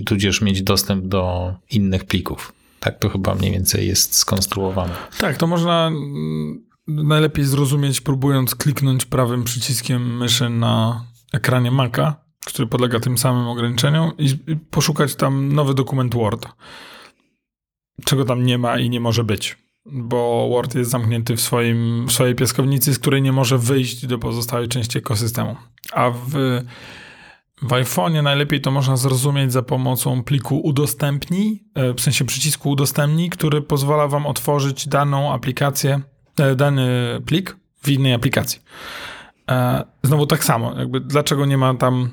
tudzież 0.05 0.41
mieć 0.41 0.63
dostęp 0.63 1.07
do 1.07 1.53
innych 1.71 2.05
plików. 2.05 2.53
Tak 2.81 2.99
to 2.99 3.09
chyba 3.09 3.35
mniej 3.35 3.51
więcej 3.51 3.87
jest 3.87 4.15
skonstruowane. 4.15 4.93
Tak, 5.19 5.37
to 5.37 5.47
można 5.47 5.87
mm, 5.87 6.65
najlepiej 6.87 7.45
zrozumieć, 7.45 8.01
próbując 8.01 8.55
kliknąć 8.55 9.05
prawym 9.05 9.43
przyciskiem 9.43 10.17
myszy 10.17 10.49
na 10.49 11.05
ekranie 11.33 11.71
Maca, 11.71 12.15
który 12.45 12.67
podlega 12.67 12.99
tym 12.99 13.17
samym 13.17 13.47
ograniczeniom, 13.47 14.11
i 14.17 14.55
poszukać 14.55 15.15
tam 15.15 15.53
nowy 15.53 15.73
dokument 15.73 16.15
Word. 16.15 16.47
Czego 18.05 18.25
tam 18.25 18.45
nie 18.45 18.57
ma 18.57 18.79
i 18.79 18.89
nie 18.89 18.99
może 18.99 19.23
być 19.23 19.57
bo 19.85 20.49
Word 20.49 20.75
jest 20.75 20.91
zamknięty 20.91 21.35
w, 21.35 21.41
swoim, 21.41 22.05
w 22.07 22.11
swojej 22.11 22.35
piaskownicy, 22.35 22.93
z 22.93 22.99
której 22.99 23.21
nie 23.21 23.31
może 23.31 23.57
wyjść 23.57 24.05
do 24.05 24.19
pozostałej 24.19 24.67
części 24.67 24.97
ekosystemu. 24.97 25.55
A 25.91 26.09
w, 26.09 26.61
w 27.61 27.69
iPhone'ie 27.69 28.23
najlepiej 28.23 28.61
to 28.61 28.71
można 28.71 28.97
zrozumieć 28.97 29.51
za 29.51 29.61
pomocą 29.61 30.23
pliku 30.23 30.59
udostępnij, 30.59 31.63
e, 31.75 31.93
w 31.93 32.01
sensie 32.01 32.25
przycisku 32.25 32.69
udostępnij, 32.69 33.29
który 33.29 33.61
pozwala 33.61 34.07
wam 34.07 34.25
otworzyć 34.25 34.87
daną 34.87 35.33
aplikację, 35.33 36.01
e, 36.39 36.55
dany 36.55 36.87
plik 37.25 37.55
w 37.83 37.89
innej 37.89 38.13
aplikacji. 38.13 38.59
E, 39.51 39.83
znowu 40.03 40.25
tak 40.25 40.43
samo, 40.43 40.79
jakby 40.79 40.99
dlaczego 40.99 41.45
nie 41.45 41.57
ma 41.57 41.73
tam 41.73 42.09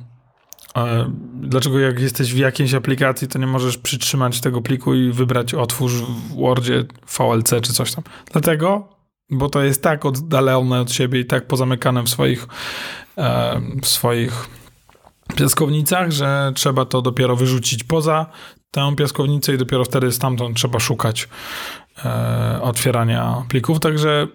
Dlaczego 1.34 1.78
jak 1.78 2.00
jesteś 2.00 2.34
w 2.34 2.36
jakiejś 2.36 2.74
aplikacji, 2.74 3.28
to 3.28 3.38
nie 3.38 3.46
możesz 3.46 3.78
przytrzymać 3.78 4.40
tego 4.40 4.62
pliku 4.62 4.94
i 4.94 5.12
wybrać 5.12 5.54
otwórz 5.54 5.92
w 5.92 6.36
Wordzie 6.36 6.84
VLC 7.18 7.50
czy 7.62 7.72
coś 7.72 7.94
tam? 7.94 8.04
Dlatego, 8.32 8.88
bo 9.30 9.48
to 9.48 9.62
jest 9.62 9.82
tak 9.82 10.06
oddalone 10.06 10.80
od 10.80 10.92
siebie 10.92 11.20
i 11.20 11.24
tak 11.24 11.46
pozamykane 11.46 12.02
w 12.02 12.08
swoich, 12.08 12.46
w 13.82 13.86
swoich 13.86 14.48
piaskownicach, 15.36 16.10
że 16.10 16.52
trzeba 16.54 16.84
to 16.84 17.02
dopiero 17.02 17.36
wyrzucić 17.36 17.84
poza 17.84 18.26
tę 18.70 18.96
piaskownicę 18.96 19.54
i 19.54 19.58
dopiero 19.58 19.84
wtedy 19.84 20.12
stamtąd 20.12 20.56
trzeba 20.56 20.78
szukać 20.78 21.28
e, 22.04 22.58
otwierania 22.62 23.44
plików. 23.48 23.80
Także 23.80 24.28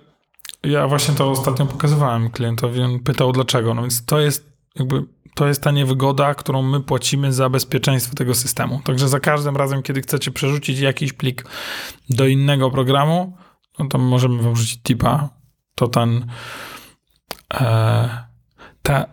ja 0.63 0.87
właśnie 0.87 1.13
to 1.13 1.31
ostatnio 1.31 1.65
pokazywałem 1.65 2.29
klientowi, 2.29 2.81
on 2.81 2.99
pytał 2.99 3.31
dlaczego. 3.31 3.73
No 3.73 3.81
więc 3.81 4.05
to 4.05 4.19
jest 4.19 4.53
jakby 4.75 5.03
to 5.35 5.47
jest 5.47 5.63
ta 5.63 5.71
niewygoda, 5.71 6.35
którą 6.35 6.61
my 6.61 6.81
płacimy 6.81 7.33
za 7.33 7.49
bezpieczeństwo 7.49 8.15
tego 8.15 8.35
systemu. 8.35 8.81
Także 8.83 9.09
za 9.09 9.19
każdym 9.19 9.57
razem, 9.57 9.83
kiedy 9.83 10.01
chcecie 10.01 10.31
przerzucić 10.31 10.79
jakiś 10.79 11.13
plik 11.13 11.45
do 12.09 12.27
innego 12.27 12.71
programu, 12.71 13.37
no 13.79 13.87
to 13.87 13.97
możemy 13.97 14.43
wam 14.43 14.55
rzucić 14.55 14.81
tipa. 14.81 15.29
to 15.75 15.87
ten 15.87 16.27
e, 17.53 18.25
ta, 18.83 19.05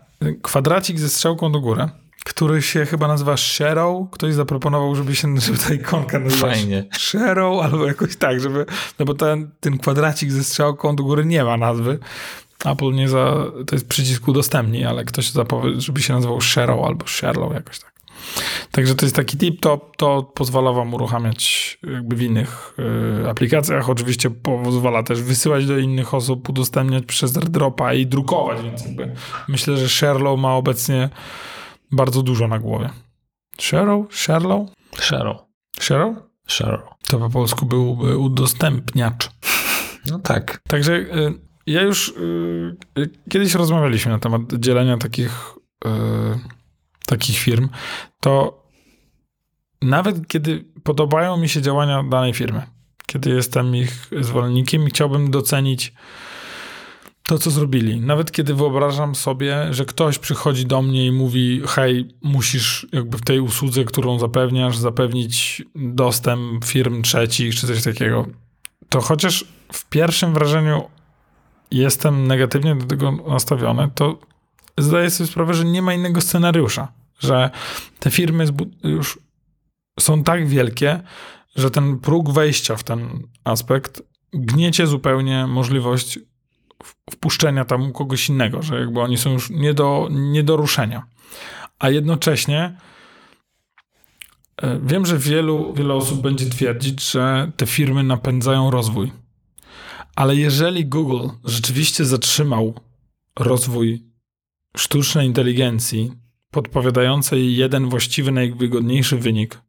kwadracik 0.43 0.99
ze 0.99 1.09
strzałką 1.09 1.53
do 1.53 1.61
góry, 1.61 1.89
który 2.25 2.63
się 2.63 2.87
chyba 2.87 3.09
nazywa 3.09 3.37
Shadow. 3.37 4.11
Ktoś 4.11 4.35
zaproponował, 4.35 4.97
żeby 4.97 5.17
się 5.17 5.37
żeby 5.41 5.59
ta 5.59 5.75
ikonka 5.75 6.19
nazywała 6.19 6.53
Fajnie. 6.53 6.85
Shadow 6.99 7.65
albo 7.65 7.87
jakoś 7.87 8.17
tak, 8.17 8.41
żeby, 8.41 8.67
no 8.99 9.05
bo 9.05 9.15
ten, 9.15 9.51
ten 9.61 9.79
kwadracik 9.79 10.33
ze 10.33 10.45
strzałką 10.45 10.97
do 10.97 11.05
góry 11.05 11.25
nie 11.25 11.45
ma 11.45 11.57
nazwy. 11.57 11.99
Apple 12.65 12.93
nie 12.93 13.09
za, 13.09 13.35
to 13.67 13.75
jest 13.77 13.89
przycisk 13.89 14.29
udostępnij, 14.29 14.85
ale 14.85 15.05
ktoś 15.05 15.31
zapowie, 15.31 15.81
żeby 15.81 16.03
się 16.03 16.15
nazywał 16.15 16.41
Shadow 16.41 16.87
albo 16.87 17.07
Sherlow 17.07 17.55
jakoś 17.55 17.79
tak. 17.79 17.90
Także 18.71 18.95
to 18.95 19.07
jest 19.07 19.17
taki 19.17 19.39
tip, 19.39 19.61
to, 19.61 19.91
to 19.97 20.23
pozwala 20.23 20.73
wam 20.73 20.95
uruchamiać 20.95 21.79
jakby 21.93 22.17
w 22.17 22.23
innych 22.23 22.75
y, 23.25 23.29
aplikacjach. 23.29 23.91
Oczywiście 23.91 24.31
pozwala 24.31 25.03
też 25.03 25.23
wysyłać 25.23 25.67
do 25.67 25.79
innych 25.79 26.15
osób, 26.15 26.49
udostępniać 26.49 27.05
przez 27.05 27.37
AirDropa 27.37 27.95
i 27.95 28.07
drukować, 28.07 28.63
więc 28.63 28.85
jakby 28.85 29.15
myślę, 29.49 29.77
że 29.77 29.89
Sherlow 29.89 30.41
ma 30.41 30.55
obecnie 30.55 31.09
bardzo 31.93 32.23
dużo 32.23 32.49
na 32.49 32.59
głowie. 32.59 32.91
Sherlow? 33.61 34.15
Sherlow? 34.15 34.69
Shadow. 34.99 35.37
Sherlow? 35.81 36.17
Shadow. 36.49 36.81
To 37.09 37.19
po 37.19 37.31
polsku 37.31 37.67
byłby 37.67 38.19
udostępniacz. 38.19 39.31
No 40.07 40.19
tak. 40.19 40.61
Także 40.69 40.93
y, 40.93 41.35
ja 41.67 41.83
już 41.83 42.09
y, 42.09 42.77
y, 42.99 43.11
kiedyś 43.29 43.55
rozmawialiśmy 43.55 44.13
na 44.13 44.19
temat 44.19 44.43
dzielenia 44.59 44.97
takich, 44.97 45.55
y, 45.85 45.89
takich 47.11 47.39
firm, 47.39 47.69
to 48.21 48.63
nawet 49.83 50.29
kiedy 50.29 50.65
podobają 50.83 51.37
mi 51.37 51.49
się 51.49 51.63
działania 51.63 52.03
danej 52.03 52.35
firmy, 52.35 52.63
kiedy 53.07 53.31
jestem 53.31 53.77
ich 53.77 54.11
zwolennikiem 54.21 54.87
i 54.87 54.91
chciałbym 54.91 55.31
docenić 55.31 55.93
to, 57.23 57.39
co 57.39 57.51
zrobili. 57.51 58.01
Nawet 58.01 58.33
kiedy 58.33 58.55
wyobrażam 58.55 59.15
sobie, 59.15 59.67
że 59.71 59.85
ktoś 59.85 60.19
przychodzi 60.19 60.67
do 60.67 60.83
mnie 60.83 61.07
i 61.07 61.13
mówi: 61.13 61.63
Hej, 61.67 62.09
musisz 62.23 62.87
jakby 62.93 63.19
w 63.19 63.21
tej 63.23 63.41
usłudze, 63.41 63.85
którą 63.85 64.19
zapewniasz, 64.19 64.77
zapewnić 64.77 65.63
dostęp 65.75 66.65
firm 66.65 67.03
trzecich 67.03 67.55
czy 67.55 67.67
coś 67.67 67.83
takiego. 67.83 68.27
To 68.89 69.01
chociaż 69.01 69.45
w 69.73 69.89
pierwszym 69.89 70.35
wrażeniu 70.35 70.83
jestem 71.71 72.27
negatywnie 72.27 72.75
do 72.75 72.87
tego 72.87 73.13
nastawiony, 73.13 73.91
to 73.95 74.19
zdaję 74.79 75.11
sobie 75.11 75.31
sprawę, 75.31 75.55
że 75.55 75.65
nie 75.65 75.83
ma 75.83 75.95
innego 75.95 76.21
scenariusza. 76.21 77.00
Że 77.21 77.51
te 77.99 78.11
firmy 78.11 78.47
już 78.85 79.19
są 80.01 80.25
tak 80.25 80.49
wielkie, 80.49 81.01
że 81.57 81.71
ten 81.71 81.99
próg 81.99 82.33
wejścia 82.33 82.77
w 82.77 82.85
ten 82.85 83.23
aspekt 83.45 84.03
gniecie 84.33 84.87
zupełnie 84.87 85.47
możliwość 85.47 86.19
wpuszczenia 87.11 87.65
tam 87.65 87.93
kogoś 87.93 88.29
innego, 88.29 88.63
że 88.63 88.81
jakby 88.81 89.01
oni 89.01 89.19
są 89.19 89.33
już 89.33 89.51
nie 89.51 89.75
do, 89.75 90.09
nie 90.11 90.43
do 90.43 90.57
ruszenia. 90.57 91.03
A 91.79 91.91
jednocześnie 91.91 92.77
e, 94.57 94.81
wiem, 94.83 95.07
że 95.07 95.19
wielu, 95.19 95.75
wiele 95.75 95.95
osób 95.95 96.21
będzie 96.21 96.47
twierdzić, 96.47 97.11
że 97.11 97.53
te 97.57 97.67
firmy 97.67 98.03
napędzają 98.03 98.71
rozwój. 98.71 99.13
Ale 100.17 100.37
jeżeli 100.37 100.87
Google 100.87 101.29
rzeczywiście 101.45 102.05
zatrzymał 102.05 102.75
rozwój 103.39 104.05
sztucznej 104.77 105.27
inteligencji, 105.27 106.13
podpowiadającej 106.51 107.57
jeden 107.57 107.89
właściwy, 107.89 108.33
najwygodniejszy 108.33 109.17
wynik, 109.17 109.61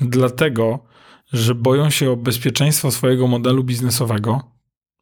dlatego, 0.00 0.84
że 1.32 1.54
boją 1.54 1.90
się 1.90 2.10
o 2.10 2.16
bezpieczeństwo 2.16 2.90
swojego 2.90 3.26
modelu 3.26 3.64
biznesowego, 3.64 4.52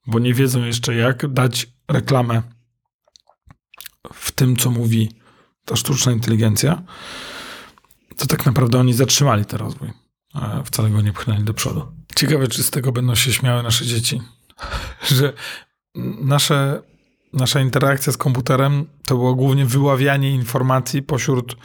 bo 0.07 0.19
nie 0.19 0.35
wiedzą 0.35 0.65
jeszcze, 0.65 0.95
jak 0.95 1.33
dać 1.33 1.67
reklamę 1.89 2.43
w 4.13 4.33
tym, 4.33 4.57
co 4.57 4.71
mówi 4.71 5.09
ta 5.65 5.77
sztuczna 5.77 6.13
inteligencja, 6.13 6.83
to 8.17 8.27
tak 8.27 8.47
naprawdę 8.47 8.79
oni 8.79 8.95
zatrzymali 8.95 9.45
ten 9.45 9.59
rozwój. 9.59 9.91
a 10.35 10.63
Wcale 10.63 10.91
go 10.91 11.01
nie 11.01 11.13
pchnęli 11.13 11.45
do 11.45 11.55
przodu. 11.55 11.93
Ciekawe, 12.17 12.49
czy 12.49 12.63
z 12.63 12.71
tego 12.71 12.93
będą 12.93 13.15
się 13.15 13.33
śmiały 13.33 13.63
nasze 13.63 13.87
dzieci. 13.87 14.21
Że 15.17 15.33
nasze, 16.21 16.83
nasza 17.35 17.61
interakcja 17.61 18.13
z 18.13 18.17
komputerem 18.17 18.87
to 19.07 19.15
było 19.15 19.35
głównie 19.35 19.67
wyławianie 19.67 20.31
informacji 20.31 21.03
pośród 21.03 21.57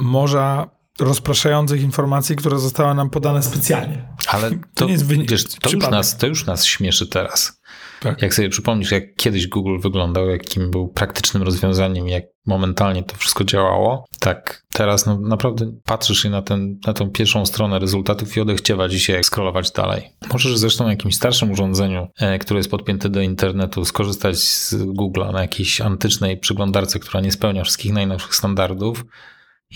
morza 0.00 0.70
rozpraszających 1.00 1.82
informacji, 1.82 2.36
które 2.36 2.58
zostały 2.58 2.94
nam 2.94 3.10
podane 3.10 3.42
specjalnie. 3.42 4.08
Ale 4.28 4.50
To 4.50 4.56
to, 4.74 4.84
nie 4.84 4.92
jest 4.92 5.06
wynik- 5.06 5.30
wiesz, 5.30 5.44
to, 5.44 5.70
już 5.70 5.88
nas, 5.90 6.16
to 6.16 6.26
już 6.26 6.46
nas 6.46 6.64
śmieszy 6.64 7.06
teraz. 7.06 7.59
Tak. 8.00 8.22
Jak 8.22 8.34
sobie 8.34 8.48
przypomnisz, 8.48 8.90
jak 8.90 9.14
kiedyś 9.14 9.48
Google 9.48 9.78
wyglądał, 9.78 10.28
jakim 10.28 10.70
był 10.70 10.88
praktycznym 10.88 11.42
rozwiązaniem, 11.42 12.08
jak 12.08 12.24
momentalnie 12.46 13.02
to 13.02 13.16
wszystko 13.16 13.44
działało, 13.44 14.04
tak 14.20 14.62
teraz 14.72 15.06
no, 15.06 15.20
naprawdę 15.20 15.72
patrzysz 15.84 16.22
się 16.22 16.30
na, 16.30 16.42
ten, 16.42 16.78
na 16.86 16.92
tą 16.92 17.10
pierwszą 17.10 17.46
stronę 17.46 17.78
rezultatów 17.78 18.36
i 18.36 18.40
odechciewa 18.40 18.88
ci 18.88 19.00
się 19.00 19.20
scrollować 19.22 19.70
dalej. 19.70 20.02
Możesz 20.32 20.58
zresztą 20.58 20.84
na 20.84 20.90
jakimś 20.90 21.16
starszym 21.16 21.50
urządzeniu, 21.50 22.08
e, 22.20 22.38
które 22.38 22.58
jest 22.58 22.70
podpięte 22.70 23.08
do 23.08 23.20
internetu, 23.20 23.84
skorzystać 23.84 24.38
z 24.38 24.74
Google'a 24.74 25.32
na 25.32 25.42
jakiejś 25.42 25.80
antycznej 25.80 26.38
przeglądarce, 26.38 26.98
która 26.98 27.20
nie 27.20 27.32
spełnia 27.32 27.64
wszystkich 27.64 27.92
najnowszych 27.92 28.34
standardów 28.34 29.04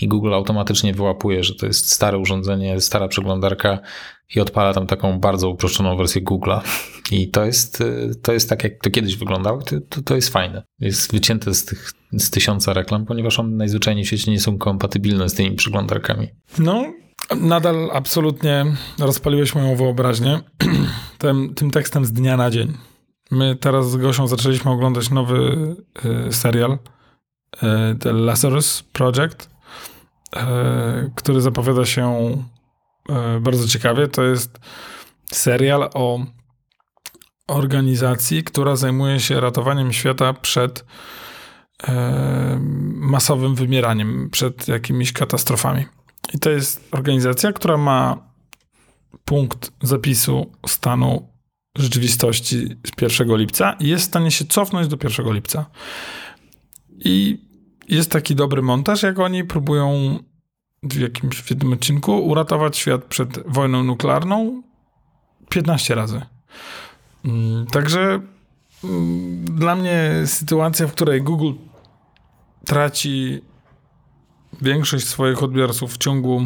i 0.01 0.07
Google 0.07 0.33
automatycznie 0.33 0.93
wyłapuje, 0.93 1.43
że 1.43 1.55
to 1.55 1.65
jest 1.65 1.91
stare 1.91 2.17
urządzenie, 2.17 2.81
stara 2.81 3.07
przeglądarka 3.07 3.79
i 4.35 4.39
odpala 4.39 4.73
tam 4.73 4.87
taką 4.87 5.19
bardzo 5.19 5.49
uproszczoną 5.49 5.97
wersję 5.97 6.21
Google'a. 6.21 6.61
I 7.11 7.29
to 7.29 7.45
jest, 7.45 7.83
to 8.21 8.33
jest 8.33 8.49
tak, 8.49 8.63
jak 8.63 8.81
to 8.81 8.89
kiedyś 8.89 9.15
wyglądało, 9.15 9.61
to, 9.61 10.01
to, 10.01 10.15
jest 10.15 10.29
fajne. 10.29 10.63
Jest 10.79 11.11
wycięte 11.11 11.53
z 11.53 11.65
tych 11.65 11.91
z 12.11 12.29
tysiąca 12.29 12.73
reklam, 12.73 13.05
ponieważ 13.05 13.39
one 13.39 13.55
najzwyczajniej 13.55 14.05
w 14.05 14.07
świecie 14.07 14.31
nie 14.31 14.39
są 14.39 14.57
kompatybilne 14.57 15.29
z 15.29 15.33
tymi 15.33 15.55
przeglądarkami. 15.55 16.27
No, 16.59 16.93
nadal 17.41 17.89
absolutnie 17.93 18.65
rozpaliłeś 18.99 19.55
moją 19.55 19.75
wyobraźnię 19.75 20.39
tym, 21.17 21.53
tym 21.55 21.71
tekstem 21.71 22.05
z 22.05 22.11
dnia 22.11 22.37
na 22.37 22.51
dzień. 22.51 22.73
My 23.31 23.55
teraz 23.55 23.91
z 23.91 23.97
Gosią 23.97 24.27
zaczęliśmy 24.27 24.71
oglądać 24.71 25.09
nowy 25.09 25.75
y, 26.29 26.33
serial 26.33 26.71
y, 26.71 26.77
The 27.99 28.13
Lazarus 28.13 28.83
Project, 28.83 29.54
który 31.15 31.41
zapowiada 31.41 31.85
się 31.85 32.37
y, 33.37 33.39
bardzo 33.39 33.67
ciekawie. 33.67 34.07
To 34.07 34.23
jest 34.23 34.59
serial 35.31 35.89
o 35.93 36.19
organizacji, 37.47 38.43
która 38.43 38.75
zajmuje 38.75 39.19
się 39.19 39.39
ratowaniem 39.39 39.93
świata 39.93 40.33
przed 40.33 40.85
e, 41.87 42.59
masowym 42.95 43.55
wymieraniem, 43.55 44.29
przed 44.29 44.67
jakimiś 44.67 45.13
katastrofami. 45.13 45.85
I 46.33 46.39
to 46.39 46.49
jest 46.49 46.87
organizacja, 46.91 47.53
która 47.53 47.77
ma 47.77 48.29
punkt 49.25 49.71
zapisu 49.81 50.51
stanu 50.67 51.35
rzeczywistości 51.77 52.67
z 52.67 53.01
1 53.01 53.37
lipca 53.37 53.75
i 53.79 53.87
jest 53.87 54.05
w 54.05 54.07
stanie 54.07 54.31
się 54.31 54.45
cofnąć 54.45 54.87
do 54.87 54.97
1 55.03 55.33
lipca. 55.33 55.65
I 56.89 57.44
jest 57.89 58.11
taki 58.11 58.35
dobry 58.35 58.61
montaż, 58.61 59.03
jak 59.03 59.19
oni 59.19 59.43
próbują 59.43 60.19
w 60.83 60.99
jakimś 60.99 61.41
w 61.41 61.49
jednym 61.49 61.73
odcinku 61.73 62.25
uratować 62.25 62.77
świat 62.77 63.03
przed 63.03 63.51
wojną 63.51 63.83
nuklearną 63.83 64.63
15 65.49 65.95
razy. 65.95 66.21
Mm, 67.25 67.65
Także 67.67 68.19
mm, 68.83 69.45
dla 69.45 69.75
mnie 69.75 70.11
sytuacja, 70.25 70.87
w 70.87 70.91
której 70.91 71.21
Google 71.21 71.51
traci 72.65 73.41
większość 74.61 75.07
swoich 75.07 75.43
odbiorców 75.43 75.93
w 75.93 75.97
ciągu 75.97 76.45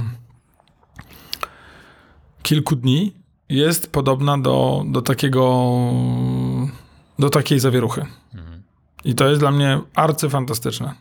kilku 2.43 2.75
dni, 2.75 3.13
jest 3.49 3.91
podobna 3.91 4.37
do, 4.37 4.83
do 4.87 5.01
takiego 5.01 5.65
do 7.19 7.29
takiej 7.29 7.59
zawieruchy. 7.59 8.05
I 9.03 9.15
to 9.15 9.29
jest 9.29 9.41
dla 9.41 9.51
mnie 9.51 9.81
arcyfantastyczne. 9.95 10.93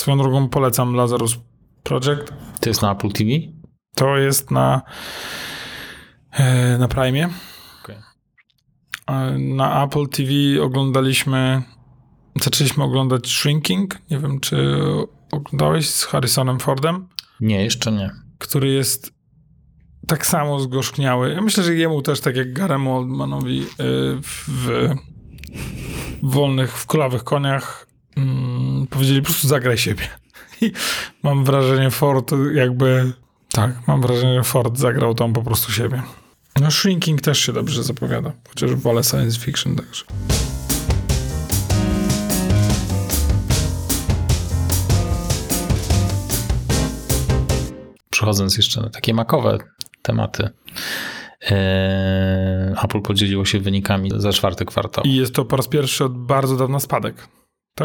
Swoją 0.00 0.18
drogą 0.18 0.48
polecam 0.48 0.94
Lazarus 0.94 1.38
Project. 1.82 2.32
To 2.60 2.70
jest 2.70 2.82
na 2.82 2.92
Apple 2.92 3.12
TV? 3.12 3.30
To 3.94 4.16
jest 4.16 4.50
na 4.50 4.82
e, 6.32 6.78
na 6.78 6.88
Prime. 6.88 7.28
Okej. 7.84 7.96
Na 9.38 9.84
Apple 9.84 10.08
TV 10.08 10.30
oglądaliśmy 10.62 11.62
zaczęliśmy 12.40 12.84
oglądać 12.84 13.28
Shrinking. 13.28 13.98
Nie 14.10 14.18
wiem, 14.18 14.40
czy 14.40 14.78
oglądałeś 15.32 15.90
z 15.90 16.04
Harrisonem 16.04 16.60
Fordem, 16.60 17.08
Nie, 17.40 17.64
jeszcze 17.64 17.92
nie. 17.92 18.10
który 18.38 18.68
jest 18.68 19.12
tak 20.06 20.26
samo 20.26 20.60
zgorzkniały. 20.60 21.32
Ja 21.32 21.40
myślę, 21.40 21.64
że 21.64 21.74
jemu 21.74 22.02
też, 22.02 22.20
tak 22.20 22.36
jak 22.36 22.52
Garemu 22.52 22.96
Oldmanowi 22.96 23.62
y, 23.62 23.66
w, 24.22 24.44
w 24.48 24.94
wolnych, 26.22 26.78
w 26.78 26.86
kulawych 26.86 27.24
koniach 27.24 27.86
mm, 28.16 28.49
powiedzieli 28.90 29.20
po 29.20 29.26
prostu 29.26 29.48
zagraj 29.48 29.78
siebie. 29.78 30.08
I 30.60 30.72
mam 31.22 31.44
wrażenie 31.44 31.90
Ford 31.90 32.30
jakby 32.54 33.12
tak, 33.52 33.70
mam 33.86 34.02
wrażenie, 34.02 34.34
że 34.34 34.44
Ford 34.44 34.78
zagrał 34.78 35.14
tam 35.14 35.32
po 35.32 35.42
prostu 35.42 35.72
siebie. 35.72 36.02
No 36.60 36.70
Shrinking 36.70 37.20
też 37.20 37.38
się 37.38 37.52
dobrze 37.52 37.82
zapowiada, 37.82 38.32
chociaż 38.48 38.74
wolę 38.74 39.04
science 39.04 39.40
fiction 39.40 39.76
także. 39.76 40.04
Przechodząc 48.10 48.56
jeszcze 48.56 48.80
na 48.80 48.90
takie 48.90 49.14
makowe 49.14 49.58
tematy. 50.02 50.48
e, 51.50 52.74
Apple 52.84 53.00
podzieliło 53.02 53.44
się 53.44 53.60
wynikami 53.60 54.10
za 54.16 54.32
czwarty 54.32 54.64
kwartał. 54.64 55.04
I 55.04 55.14
jest 55.14 55.34
to 55.34 55.44
po 55.44 55.56
raz 55.56 55.68
pierwszy 55.68 56.04
od 56.04 56.18
bardzo 56.18 56.56
dawna 56.56 56.80
spadek, 56.80 57.28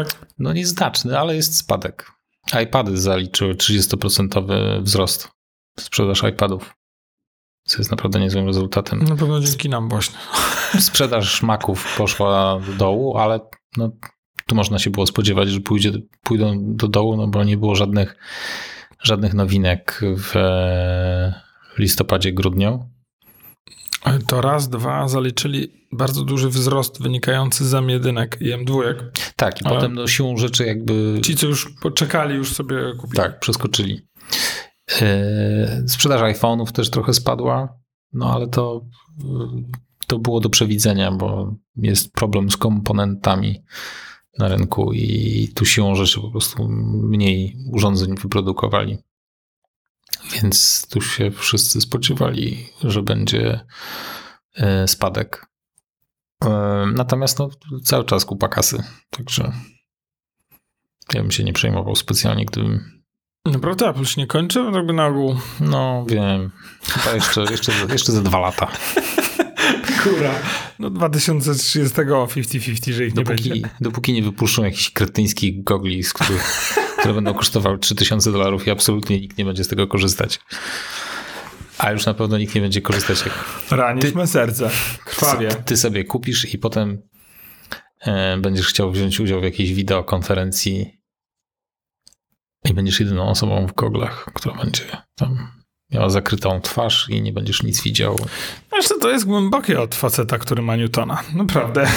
tak? 0.04 0.26
No 0.38 0.52
nieznaczny, 0.52 1.18
ale 1.18 1.36
jest 1.36 1.56
spadek. 1.56 2.12
iPady 2.62 2.96
zaliczyły 2.96 3.54
30% 3.54 4.82
wzrost 4.82 5.36
sprzedaż 5.80 6.22
iPadów. 6.22 6.74
Co 7.64 7.78
jest 7.78 7.90
naprawdę 7.90 8.20
niezłym 8.20 8.46
rezultatem. 8.46 9.04
Na 9.04 9.16
pewno 9.16 9.40
dzięki 9.40 9.68
nam 9.68 9.88
właśnie. 9.88 10.16
Sprzedaż 10.80 11.42
Maców 11.42 11.96
poszła 11.96 12.60
do 12.66 12.72
dołu, 12.72 13.16
ale 13.18 13.40
no, 13.76 13.90
tu 14.46 14.54
można 14.54 14.78
się 14.78 14.90
było 14.90 15.06
spodziewać, 15.06 15.48
że 15.48 15.60
pójdzie, 15.60 15.92
pójdą 16.22 16.54
do 16.58 16.88
dołu, 16.88 17.16
no 17.16 17.28
bo 17.28 17.44
nie 17.44 17.56
było 17.56 17.74
żadnych, 17.74 18.16
żadnych 19.02 19.34
nowinek 19.34 20.00
w 20.02 20.34
listopadzie, 21.78 22.32
grudniu. 22.32 22.90
To 24.28 24.40
raz, 24.40 24.68
dwa 24.68 25.08
zaliczyli 25.08 25.86
bardzo 25.92 26.22
duży 26.22 26.48
wzrost 26.48 27.02
wynikający 27.02 27.64
z 27.64 27.72
M1 27.72 28.26
i 28.40 28.64
M2. 28.64 28.94
Tak, 29.36 29.60
i 29.60 29.64
Ale- 29.64 29.74
potem 29.74 29.94
no, 29.94 30.06
siłą 30.06 30.36
rzeczy 30.36 30.66
jakby 30.66 31.20
Ci, 31.24 31.36
co 31.36 31.46
już 31.46 31.74
poczekali, 31.82 32.34
już 32.34 32.52
sobie 32.52 32.76
kupili. 32.98 33.16
tak, 33.16 33.40
przeskoczyli. 33.40 34.00
E, 35.02 35.82
Sprzedaż 35.88 36.20
iPhone'ów 36.20 36.72
też 36.72 36.90
trochę 36.90 37.14
spadła, 37.14 37.78
no 38.12 38.32
ale 38.34 38.48
to, 38.48 38.84
to 40.06 40.18
było 40.18 40.40
do 40.40 40.50
przewidzenia, 40.50 41.12
bo 41.12 41.54
jest 41.76 42.12
problem 42.12 42.50
z 42.50 42.56
komponentami 42.56 43.62
na 44.38 44.48
rynku 44.48 44.92
i 44.92 45.48
tu 45.54 45.64
siłą 45.64 45.94
rzeczy 45.94 46.20
po 46.20 46.30
prostu 46.30 46.68
mniej 46.92 47.56
urządzeń 47.72 48.16
wyprodukowali. 48.16 48.98
Więc 50.32 50.86
tu 50.90 51.00
się 51.00 51.30
wszyscy 51.30 51.80
spodziewali, 51.80 52.66
że 52.82 53.02
będzie 53.02 53.60
e, 54.54 54.88
spadek. 54.88 55.46
E, 56.44 56.48
Natomiast 56.94 57.38
no, 57.38 57.48
cały 57.84 58.04
czas 58.04 58.24
kupa 58.24 58.48
kasy, 58.48 58.82
także 59.10 59.52
ja 61.14 61.22
bym 61.22 61.30
się 61.30 61.44
nie 61.44 61.52
przejmował 61.52 61.96
specjalnie, 61.96 62.44
gdybym 62.44 62.96
Naprawdę 63.46 63.88
Apple 63.88 64.04
się 64.04 64.20
nie 64.20 64.26
kończy? 64.26 64.64
Tak 64.72 64.86
by 64.86 64.92
na 64.92 65.06
ogół. 65.06 65.36
no 65.60 66.04
wiem. 66.08 66.50
Chyba 66.82 67.14
jeszcze, 67.14 67.40
jeszcze, 67.40 67.72
jeszcze 67.92 68.12
za 68.12 68.22
dwa 68.22 68.38
lata. 68.38 68.66
Kura. 70.04 70.34
No 70.78 70.90
2030 70.90 71.96
50-50, 71.96 72.92
że 72.92 73.06
ich 73.06 73.14
nie 73.14 73.24
Dopóki, 73.24 73.50
będzie. 73.50 73.68
dopóki 73.80 74.12
nie 74.12 74.22
wypuszczą 74.22 74.64
jakichś 74.64 74.90
kretyńskich 74.90 75.64
gogli, 75.64 76.02
z 76.02 76.12
których, 76.12 76.74
które 76.98 77.14
będą 77.14 77.34
kosztowały 77.34 77.78
3000 77.78 78.32
dolarów 78.32 78.66
i 78.66 78.70
absolutnie 78.70 79.20
nikt 79.20 79.38
nie 79.38 79.44
będzie 79.44 79.64
z 79.64 79.68
tego 79.68 79.86
korzystać. 79.86 80.40
A 81.78 81.92
już 81.92 82.06
na 82.06 82.14
pewno 82.14 82.38
nikt 82.38 82.54
nie 82.54 82.60
będzie 82.60 82.80
korzystać 82.80 83.24
jak 83.24 83.34
Ranisz 83.70 84.04
Ty- 84.04 84.16
me 84.18 84.26
serce. 84.26 84.70
Krwawie. 85.04 85.48
ty 85.48 85.76
sobie 85.76 86.04
kupisz 86.04 86.54
i 86.54 86.58
potem 86.58 87.02
e, 88.00 88.38
będziesz 88.38 88.68
chciał 88.68 88.92
wziąć 88.92 89.20
udział 89.20 89.40
w 89.40 89.44
jakiejś 89.44 89.72
wideokonferencji 89.74 91.00
i 92.64 92.74
będziesz 92.74 93.00
jedyną 93.00 93.28
osobą 93.28 93.66
w 93.66 93.74
goglach, 93.74 94.24
która 94.34 94.54
będzie 94.54 94.84
tam 95.14 95.48
miała 95.90 96.10
zakrytą 96.10 96.60
twarz 96.60 97.06
i 97.08 97.22
nie 97.22 97.32
będziesz 97.32 97.62
nic 97.62 97.82
widział. 97.82 98.18
Zresztą 98.70 98.98
to 98.98 99.10
jest 99.10 99.24
głębokie 99.24 99.80
od 99.80 99.94
faceta, 99.94 100.38
który 100.38 100.62
ma 100.62 100.76
Newtona. 100.76 101.22
Naprawdę. 101.34 101.86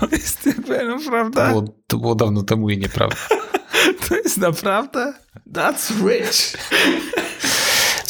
To 0.00 0.06
jest 0.12 0.46
naprawdę... 0.88 1.42
To 1.42 1.48
było, 1.48 1.64
to 1.86 1.98
było 1.98 2.14
dawno 2.14 2.42
temu 2.42 2.70
i 2.70 2.78
nieprawda. 2.78 3.16
To 4.08 4.14
jest 4.16 4.38
naprawdę... 4.38 5.14
That's 5.52 6.08
rich. 6.08 6.56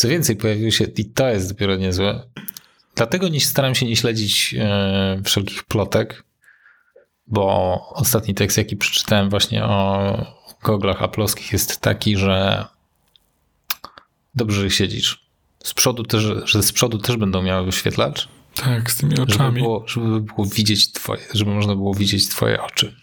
Co 0.03 0.09
więcej, 0.09 0.37
pojawiły 0.37 0.73
się, 0.73 0.85
i 0.85 1.05
to 1.05 1.29
jest 1.29 1.49
dopiero 1.49 1.77
niezłe, 1.77 2.23
dlatego 2.95 3.29
nie 3.29 3.41
staram 3.41 3.75
się 3.75 3.87
nie 3.87 3.97
śledzić 3.97 4.55
e, 4.59 5.21
wszelkich 5.25 5.65
plotek, 5.65 6.25
bo 7.27 7.79
ostatni 7.95 8.35
tekst, 8.35 8.59
jaki 8.59 8.77
przeczytałem 8.77 9.31
właśnie 9.31 9.65
o 9.65 10.17
goglach 10.62 11.03
aplowskich 11.03 11.53
jest 11.53 11.81
taki, 11.81 12.17
że 12.17 12.65
dobrze, 14.35 14.61
że 14.61 14.71
siedzisz. 14.71 15.27
Z 15.65 15.75
przodu 15.75 16.03
też, 16.03 16.23
że 16.45 16.62
z 16.62 16.73
przodu 16.73 16.99
też 16.99 17.17
będą 17.17 17.43
miały 17.43 17.67
wyświetlacz, 17.67 18.29
Tak, 18.55 18.91
z 18.91 18.97
tymi 18.97 19.17
żeby 19.17 19.33
oczami. 19.33 19.62
było, 19.62 19.85
żeby 19.88 20.21
było 20.21 20.47
widzieć 20.47 20.93
twoje, 20.93 21.21
żeby 21.35 21.51
można 21.51 21.75
było 21.75 21.95
widzieć 21.95 22.29
twoje 22.29 22.62
oczy. 22.62 22.97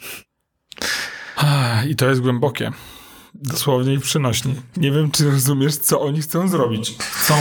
I 1.89 1.95
to 1.95 2.09
jest 2.09 2.21
głębokie. 2.21 2.71
Dosłownie 3.33 3.93
i 3.93 3.99
przynośni. 3.99 4.55
Nie 4.77 4.91
wiem, 4.91 5.11
czy 5.11 5.31
rozumiesz, 5.31 5.77
co 5.77 6.01
oni 6.01 6.21
chcą 6.21 6.47
zrobić. 6.47 6.95
Chcą 6.97 7.35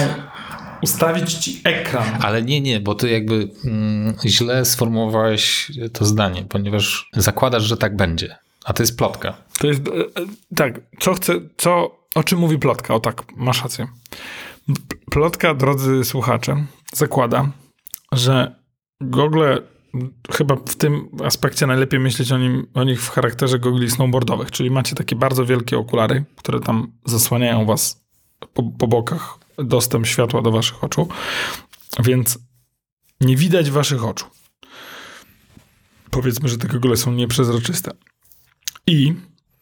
ustawić 0.83 1.35
ci 1.35 1.61
ekran. 1.64 2.18
Ale 2.20 2.42
nie, 2.42 2.61
nie, 2.61 2.81
bo 2.81 2.94
ty 2.94 3.11
jakby 3.11 3.48
mm, 3.64 4.14
źle 4.27 4.64
sformułowałeś 4.64 5.72
to 5.92 6.05
zdanie, 6.05 6.44
ponieważ 6.48 7.11
zakładasz, 7.12 7.62
że 7.62 7.77
tak 7.77 7.96
będzie. 7.96 8.37
A 8.64 8.72
to 8.72 8.83
jest 8.83 8.98
plotka. 8.98 9.37
To 9.59 9.66
jest, 9.66 9.88
e, 9.88 9.92
e, 9.92 10.27
tak, 10.57 10.81
co 11.01 11.14
chce, 11.14 11.33
co, 11.57 11.98
o 12.14 12.24
czym 12.24 12.38
mówi 12.38 12.59
plotka? 12.59 12.94
O 12.94 13.01
tak, 13.01 13.22
masz 13.37 13.62
rację. 13.62 13.87
Plotka, 15.11 15.55
drodzy 15.55 16.05
słuchacze, 16.05 16.66
zakłada, 16.92 17.51
że 18.12 18.55
Google, 19.01 19.44
chyba 20.33 20.57
w 20.57 20.77
tym 20.77 21.09
aspekcie 21.24 21.66
najlepiej 21.66 22.01
myśleć 22.01 22.33
o, 22.33 22.38
nim, 22.38 22.66
o 22.74 22.85
nich 22.85 23.03
w 23.03 23.09
charakterze 23.11 23.59
gogli 23.59 23.90
snowboardowych, 23.90 24.51
czyli 24.51 24.70
macie 24.70 24.94
takie 24.96 25.16
bardzo 25.16 25.46
wielkie 25.46 25.79
okulary, 25.79 26.24
które 26.37 26.61
tam 26.61 26.92
zasłaniają 27.05 27.66
was 27.66 28.05
po, 28.55 28.62
po 28.62 28.87
bokach, 28.87 29.38
dostęp 29.59 30.07
światła 30.07 30.42
do 30.42 30.51
waszych 30.51 30.85
oczu, 30.85 31.09
więc 32.05 32.38
nie 33.20 33.37
widać 33.37 33.70
waszych 33.70 34.05
oczu. 34.05 34.27
Powiedzmy, 36.11 36.48
że 36.48 36.59
te 36.59 36.68
gogle 36.68 36.96
są 36.96 37.12
nieprzezroczyste. 37.12 37.90
I 38.87 39.14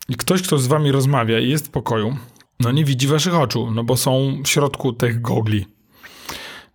i 0.08 0.16
ktoś, 0.16 0.42
kto 0.42 0.58
z 0.58 0.66
wami 0.66 0.92
rozmawia 0.92 1.38
i 1.38 1.48
jest 1.48 1.66
w 1.66 1.70
pokoju, 1.70 2.16
no 2.60 2.72
nie 2.72 2.84
widzi 2.84 3.06
waszych 3.06 3.34
oczu, 3.34 3.70
no 3.70 3.84
bo 3.84 3.96
są 3.96 4.42
w 4.44 4.48
środku 4.48 4.92
tych 4.92 5.20
gogli. 5.20 5.66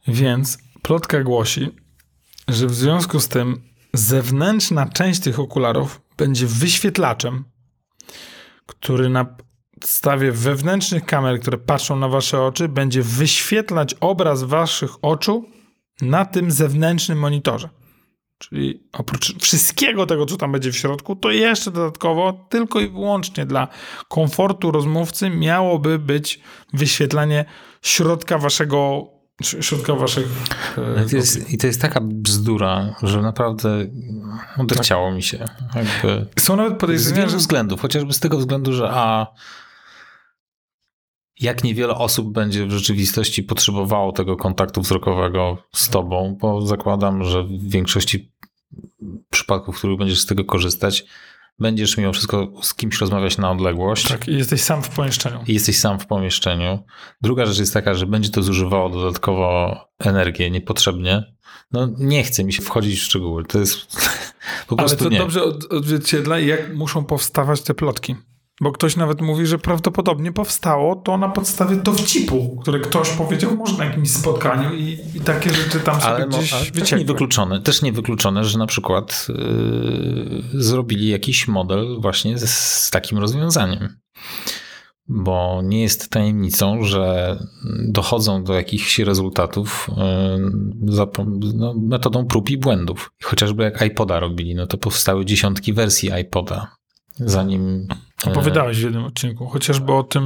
Więc 0.07 0.57
plotka 0.81 1.23
głosi, 1.23 1.69
że 2.53 2.67
w 2.67 2.75
związku 2.75 3.19
z 3.19 3.27
tym 3.27 3.61
zewnętrzna 3.93 4.85
część 4.85 5.19
tych 5.19 5.39
okularów 5.39 6.01
będzie 6.17 6.47
wyświetlaczem, 6.47 7.43
który 8.65 9.09
na 9.09 9.35
podstawie 9.79 10.31
wewnętrznych 10.31 11.05
kamer, 11.05 11.39
które 11.39 11.57
patrzą 11.57 11.95
na 11.95 12.07
wasze 12.07 12.41
oczy, 12.41 12.69
będzie 12.69 13.03
wyświetlać 13.03 13.95
obraz 13.99 14.43
waszych 14.43 14.91
oczu 15.01 15.45
na 16.01 16.25
tym 16.25 16.51
zewnętrznym 16.51 17.19
monitorze. 17.19 17.69
Czyli 18.37 18.83
oprócz 18.93 19.43
wszystkiego 19.43 20.05
tego, 20.05 20.25
co 20.25 20.37
tam 20.37 20.51
będzie 20.51 20.71
w 20.71 20.77
środku, 20.77 21.15
to 21.15 21.31
jeszcze 21.31 21.71
dodatkowo, 21.71 22.47
tylko 22.49 22.79
i 22.79 22.89
wyłącznie 22.89 23.45
dla 23.45 23.67
komfortu 24.07 24.71
rozmówcy, 24.71 25.29
miałoby 25.29 25.99
być 25.99 26.39
wyświetlanie 26.73 27.45
środka 27.81 28.37
waszego, 28.37 29.07
środka 29.43 29.95
waszych. 29.95 30.27
e, 30.77 31.05
To 31.09 31.15
jest, 31.15 31.49
I 31.53 31.57
to 31.57 31.67
jest 31.67 31.81
taka 31.81 32.01
bzdura, 32.01 32.95
że 33.03 33.21
naprawdę 33.21 33.87
odechciało 34.57 35.11
mi 35.11 35.23
się. 35.23 35.45
Jakby 35.75 36.25
Są 36.39 36.55
nawet 36.55 36.73
z 36.73 36.77
podejrzenia, 36.77 37.15
wielu 37.15 37.29
że 37.29 37.37
względów, 37.37 37.81
chociażby 37.81 38.13
z 38.13 38.19
tego 38.19 38.37
względu, 38.37 38.73
że 38.73 38.89
a 38.91 39.27
jak 41.39 41.63
niewiele 41.63 41.95
osób 41.95 42.33
będzie 42.33 42.65
w 42.65 42.71
rzeczywistości 42.71 43.43
potrzebowało 43.43 44.11
tego 44.11 44.37
kontaktu 44.37 44.81
wzrokowego 44.81 45.57
z 45.73 45.89
tobą, 45.89 46.37
bo 46.41 46.61
zakładam, 46.67 47.23
że 47.23 47.43
w 47.43 47.69
większości 47.69 48.31
przypadków, 49.29 49.75
w 49.75 49.77
których 49.77 49.97
będziesz 49.97 50.21
z 50.21 50.25
tego 50.25 50.45
korzystać, 50.45 51.05
będziesz 51.59 51.97
mimo 51.97 52.13
wszystko 52.13 52.51
z 52.61 52.73
kimś 52.73 52.99
rozmawiać 53.01 53.37
na 53.37 53.51
odległość. 53.51 54.07
tak, 54.07 54.27
i 54.27 54.37
jesteś 54.37 54.61
sam 54.61 54.83
w 54.83 54.89
pomieszczeniu. 54.89 55.39
i 55.47 55.53
jesteś 55.53 55.79
sam 55.79 55.99
w 55.99 56.05
pomieszczeniu. 56.07 56.83
Druga 57.21 57.45
rzecz 57.45 57.59
jest 57.59 57.73
taka, 57.73 57.93
że 57.93 58.05
będzie 58.05 58.29
to 58.29 58.43
zużywało 58.43 58.89
dodatkowo 58.89 59.75
energię 59.99 60.51
niepotrzebnie. 60.51 61.33
No 61.71 61.87
nie 61.97 62.23
chce 62.23 62.43
mi 62.43 62.53
się 62.53 62.61
wchodzić 62.61 62.99
w 62.99 63.03
szczegóły. 63.03 63.45
To 63.45 63.59
jest 63.59 63.77
po 64.67 64.75
Ale 64.79 64.87
prostu 64.87 65.03
to 65.03 65.09
nie. 65.09 65.17
dobrze 65.17 65.43
od, 65.43 65.73
odzwierciedla, 65.73 66.39
jak 66.39 66.75
muszą 66.75 67.03
powstawać 67.05 67.61
te 67.61 67.73
plotki. 67.73 68.15
Bo 68.61 68.71
ktoś 68.71 68.95
nawet 68.95 69.21
mówi, 69.21 69.45
że 69.45 69.59
prawdopodobnie 69.59 70.31
powstało 70.31 70.95
to 70.95 71.17
na 71.17 71.29
podstawie 71.29 71.75
dowcipu, 71.75 72.57
który 72.61 72.79
ktoś 72.79 73.09
powiedział 73.09 73.55
może 73.55 73.77
na 73.77 73.85
jakimś 73.85 74.11
spotkaniu 74.11 74.75
i, 74.75 74.97
i 75.15 75.21
takie 75.21 75.49
rzeczy 75.49 75.79
tam 75.79 76.01
sobie 76.01 76.13
Ale, 76.13 76.27
gdzieś 76.27 76.53
ale 76.53 76.65
też 76.65 76.91
niewykluczone, 76.91 77.61
też 77.61 77.81
niewykluczone, 77.81 78.43
że 78.43 78.57
na 78.59 78.67
przykład 78.67 79.27
yy, 80.53 80.61
zrobili 80.63 81.09
jakiś 81.09 81.47
model 81.47 81.97
właśnie 82.01 82.37
z, 82.37 82.49
z 82.49 82.89
takim 82.91 83.17
rozwiązaniem. 83.17 83.97
bo 85.07 85.61
nie 85.63 85.81
jest 85.81 86.09
tajemnicą, 86.09 86.83
że 86.83 87.37
dochodzą 87.87 88.43
do 88.43 88.53
jakichś 88.53 88.99
rezultatów 88.99 89.89
y, 89.89 89.93
no, 91.55 91.73
metodą 91.73 92.25
prób 92.25 92.49
i 92.49 92.57
błędów. 92.57 93.11
Chociażby 93.23 93.63
jak 93.63 93.81
iPoda 93.81 94.19
robili, 94.19 94.55
no 94.55 94.67
to 94.67 94.77
powstały 94.77 95.25
dziesiątki 95.25 95.73
wersji 95.73 96.09
iPoda, 96.21 96.80
zanim... 97.25 97.87
Opowiadałeś 98.25 98.79
w 98.79 98.83
jednym 98.83 99.03
odcinku, 99.03 99.47
chociażby 99.47 99.93
o 99.93 100.03
tym 100.03 100.23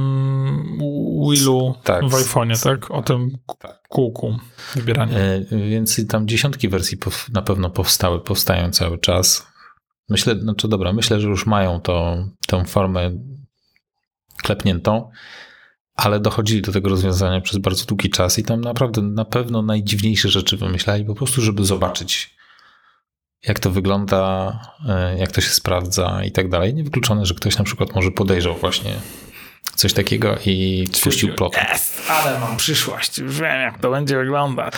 Willu 1.30 1.74
tak, 1.84 2.04
w 2.04 2.12
iPhone'ie, 2.12 2.64
tak? 2.64 2.90
O 2.90 3.02
tym 3.02 3.38
tak. 3.58 3.82
kółku 3.88 4.36
wybierania. 4.74 5.18
Y, 5.18 5.46
więc 5.50 6.06
tam 6.08 6.28
dziesiątki 6.28 6.68
wersji 6.68 6.98
na 7.32 7.42
pewno 7.42 7.70
powstały, 7.70 8.20
powstają 8.20 8.70
cały 8.70 8.98
czas. 8.98 9.46
Myślę, 10.08 10.40
znaczy 10.40 10.68
dobra, 10.68 10.92
myślę, 10.92 11.20
że 11.20 11.28
już 11.28 11.46
mają 11.46 11.80
to, 11.80 12.16
tę 12.46 12.64
formę 12.64 13.10
klepniętą, 14.42 15.10
ale 15.94 16.20
dochodzili 16.20 16.62
do 16.62 16.72
tego 16.72 16.88
rozwiązania 16.88 17.40
przez 17.40 17.58
bardzo 17.58 17.84
długi 17.84 18.10
czas 18.10 18.38
i 18.38 18.44
tam 18.44 18.60
naprawdę 18.60 19.02
na 19.02 19.24
pewno 19.24 19.62
najdziwniejsze 19.62 20.28
rzeczy 20.28 20.56
wymyślali, 20.56 21.04
po 21.04 21.14
prostu, 21.14 21.40
żeby 21.40 21.64
zobaczyć, 21.64 22.36
jak 23.42 23.60
to 23.60 23.70
wygląda, 23.70 24.52
e, 24.88 25.18
jak 25.18 25.32
to 25.32 25.40
się 25.40 25.50
sprawdza 25.50 26.24
i 26.24 26.32
tak 26.32 26.48
dalej. 26.48 26.74
Niewykluczone, 26.74 27.26
że 27.26 27.34
ktoś 27.34 27.58
na 27.58 27.64
przykład 27.64 27.94
może 27.94 28.10
podejrzał 28.10 28.54
właśnie 28.54 28.92
coś 29.74 29.92
takiego 29.92 30.36
i 30.46 30.86
spuścił 30.92 31.34
plot. 31.34 31.56
Jest, 31.72 32.02
ale 32.10 32.40
mam 32.40 32.56
przyszłość, 32.56 33.22
wiem 33.22 33.60
jak 33.60 33.78
to 33.78 33.90
będzie 33.90 34.16
wyglądać. 34.16 34.74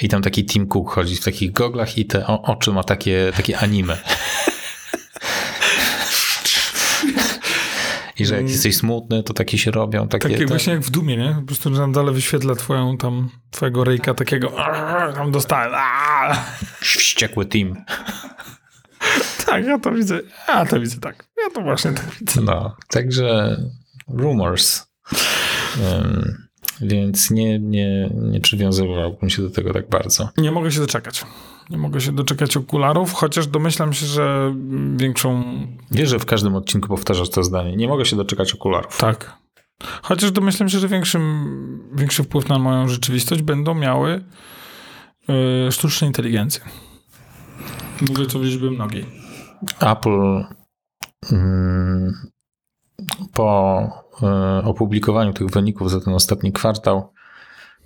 I 0.00 0.08
tam 0.08 0.22
taki 0.22 0.46
Tim 0.46 0.66
Cook 0.66 0.90
chodzi 0.90 1.16
w 1.16 1.24
takich 1.24 1.52
goglach 1.52 1.98
i 1.98 2.06
te 2.06 2.26
oczy 2.26 2.72
ma 2.72 2.84
takie, 2.84 3.32
takie 3.36 3.58
anime. 3.58 3.98
I 8.18 8.26
że 8.26 8.34
jak 8.34 8.40
mm. 8.40 8.52
jesteś 8.52 8.76
smutny, 8.76 9.22
to 9.22 9.34
takie 9.34 9.58
się 9.58 9.70
robią. 9.70 10.08
Takie, 10.08 10.28
takie 10.28 10.46
właśnie 10.46 10.72
jak 10.72 10.82
w 10.82 10.90
Dumie, 10.90 11.16
nie? 11.16 11.36
Po 11.40 11.46
prostu 11.46 11.70
nadal 11.70 12.12
wyświetla 12.12 12.54
twoją 12.54 12.96
tam, 12.96 13.28
twojego 13.50 13.84
ryjka 13.84 14.14
takiego 14.14 14.52
tam 15.14 15.32
dostałem. 15.32 15.72
Wściekły 16.80 17.46
team. 17.46 17.84
tak, 19.46 19.64
ja 19.64 19.78
to 19.78 19.92
widzę. 19.92 20.20
Ja 20.48 20.66
to 20.66 20.80
widzę 20.80 21.00
tak. 21.00 21.26
Ja 21.44 21.50
to 21.50 21.60
właśnie 21.62 21.92
tak 21.92 22.06
widzę. 22.20 22.40
No, 22.40 22.76
także 22.88 23.56
rumors. 24.08 24.86
Um, 25.82 26.48
więc 26.80 27.30
nie, 27.30 27.58
nie, 27.58 28.10
nie 28.14 28.40
przywiązywałbym 28.40 29.30
się 29.30 29.42
do 29.42 29.50
tego 29.50 29.72
tak 29.72 29.88
bardzo. 29.88 30.28
Nie 30.36 30.52
mogę 30.52 30.72
się 30.72 30.80
doczekać. 30.80 31.24
Nie 31.70 31.78
mogę 31.78 32.00
się 32.00 32.12
doczekać 32.12 32.56
okularów, 32.56 33.12
chociaż 33.12 33.46
domyślam 33.46 33.92
się, 33.92 34.06
że 34.06 34.54
większą. 34.96 35.44
Wiesz, 35.90 36.08
że 36.08 36.18
w 36.18 36.26
każdym 36.26 36.54
odcinku 36.54 36.88
powtarzasz 36.88 37.30
to 37.30 37.44
zdanie. 37.44 37.76
Nie 37.76 37.88
mogę 37.88 38.04
się 38.04 38.16
doczekać 38.16 38.54
okularów. 38.54 38.98
Tak. 38.98 39.36
Chociaż 40.02 40.30
domyślam 40.30 40.68
się, 40.68 40.78
że 40.78 40.88
większym, 40.88 41.90
większy 41.94 42.22
wpływ 42.22 42.48
na 42.48 42.58
moją 42.58 42.88
rzeczywistość 42.88 43.42
będą 43.42 43.74
miały 43.74 44.24
yy, 45.28 45.72
sztuczne 45.72 46.06
inteligencje. 46.06 46.62
Mówię 48.00 48.26
to 48.26 48.38
w 48.38 48.42
liczbie 48.42 48.70
mnogiej. 48.70 49.06
Apple 49.80 50.44
mm, 51.32 52.12
po 53.32 53.82
y, 54.62 54.64
opublikowaniu 54.64 55.32
tych 55.32 55.50
wyników 55.50 55.90
za 55.90 56.00
ten 56.00 56.14
ostatni 56.14 56.52
kwartał 56.52 57.12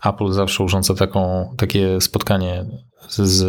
Apple 0.05 0.33
zawsze 0.33 0.65
urządza 0.65 0.95
taką, 0.95 1.55
takie 1.57 2.01
spotkanie 2.01 2.65
z 3.09 3.45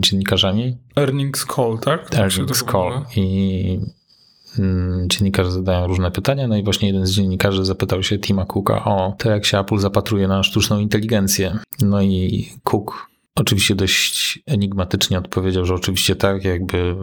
dziennikarzami. 0.00 0.76
Earnings 0.96 1.46
call, 1.56 1.78
tak? 1.78 2.14
Earnings 2.14 2.64
call. 2.64 3.04
I 3.16 3.80
mm, 4.58 5.08
dziennikarze 5.08 5.52
zadają 5.52 5.86
różne 5.86 6.10
pytania, 6.10 6.48
no 6.48 6.56
i 6.56 6.62
właśnie 6.62 6.88
jeden 6.88 7.06
z 7.06 7.10
dziennikarzy 7.10 7.64
zapytał 7.64 8.02
się 8.02 8.18
Tima 8.18 8.46
Cooka 8.46 8.84
o 8.84 9.14
to, 9.18 9.30
jak 9.30 9.44
się 9.44 9.58
Apple 9.58 9.78
zapatruje 9.78 10.28
na 10.28 10.42
sztuczną 10.42 10.78
inteligencję. 10.78 11.58
No 11.82 12.02
i 12.02 12.48
Cook 12.64 13.10
oczywiście 13.36 13.74
dość 13.74 14.38
enigmatycznie 14.46 15.18
odpowiedział, 15.18 15.64
że 15.64 15.74
oczywiście 15.74 16.16
tak, 16.16 16.44
jakby 16.44 16.96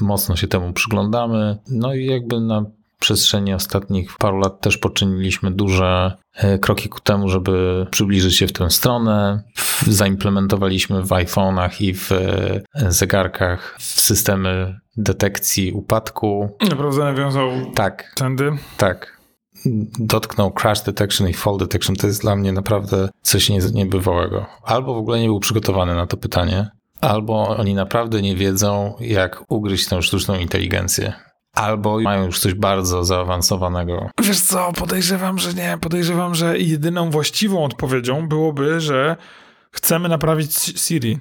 mocno 0.00 0.36
się 0.36 0.48
temu 0.48 0.72
przyglądamy. 0.72 1.58
No 1.70 1.94
i 1.94 2.06
jakby 2.06 2.40
na 2.40 2.64
przestrzeni 3.00 3.54
ostatnich 3.54 4.16
paru 4.18 4.38
lat 4.38 4.60
też 4.60 4.78
poczyniliśmy 4.78 5.50
duże 5.50 6.16
e, 6.34 6.58
kroki 6.58 6.88
ku 6.88 7.00
temu, 7.00 7.28
żeby 7.28 7.86
przybliżyć 7.90 8.36
się 8.36 8.46
w 8.46 8.52
tę 8.52 8.70
stronę. 8.70 9.42
Zaimplementowaliśmy 9.86 11.02
w 11.02 11.08
iPhone'ach 11.08 11.82
i 11.82 11.94
w 11.94 12.12
e, 12.12 12.60
zegarkach 12.88 13.76
systemy 13.78 14.80
detekcji 14.96 15.72
upadku. 15.72 16.56
Naprawdę 16.70 17.04
nawiązał 17.04 17.50
tak, 17.74 18.12
tędy? 18.14 18.52
Tak. 18.76 19.20
Dotknął 19.98 20.52
crash 20.52 20.82
detection 20.82 21.28
i 21.28 21.34
fall 21.34 21.58
detection. 21.58 21.96
To 21.96 22.06
jest 22.06 22.20
dla 22.20 22.36
mnie 22.36 22.52
naprawdę 22.52 23.08
coś 23.22 23.50
niebywałego. 23.74 24.46
Albo 24.64 24.94
w 24.94 24.98
ogóle 24.98 25.20
nie 25.20 25.26
był 25.26 25.40
przygotowany 25.40 25.94
na 25.94 26.06
to 26.06 26.16
pytanie, 26.16 26.70
albo 27.00 27.48
oni 27.48 27.74
naprawdę 27.74 28.22
nie 28.22 28.36
wiedzą, 28.36 28.94
jak 29.00 29.44
ugryźć 29.48 29.88
tę 29.88 30.02
sztuczną 30.02 30.38
inteligencję 30.38 31.29
albo 31.52 32.00
mają 32.00 32.26
już 32.26 32.38
coś 32.38 32.54
bardzo 32.54 33.04
zaawansowanego. 33.04 34.10
Wiesz 34.22 34.40
co, 34.40 34.72
podejrzewam, 34.72 35.38
że 35.38 35.54
nie. 35.54 35.78
Podejrzewam, 35.80 36.34
że 36.34 36.58
jedyną 36.58 37.10
właściwą 37.10 37.64
odpowiedzią 37.64 38.28
byłoby, 38.28 38.80
że 38.80 39.16
chcemy 39.70 40.08
naprawić 40.08 40.54
Siri 40.56 41.18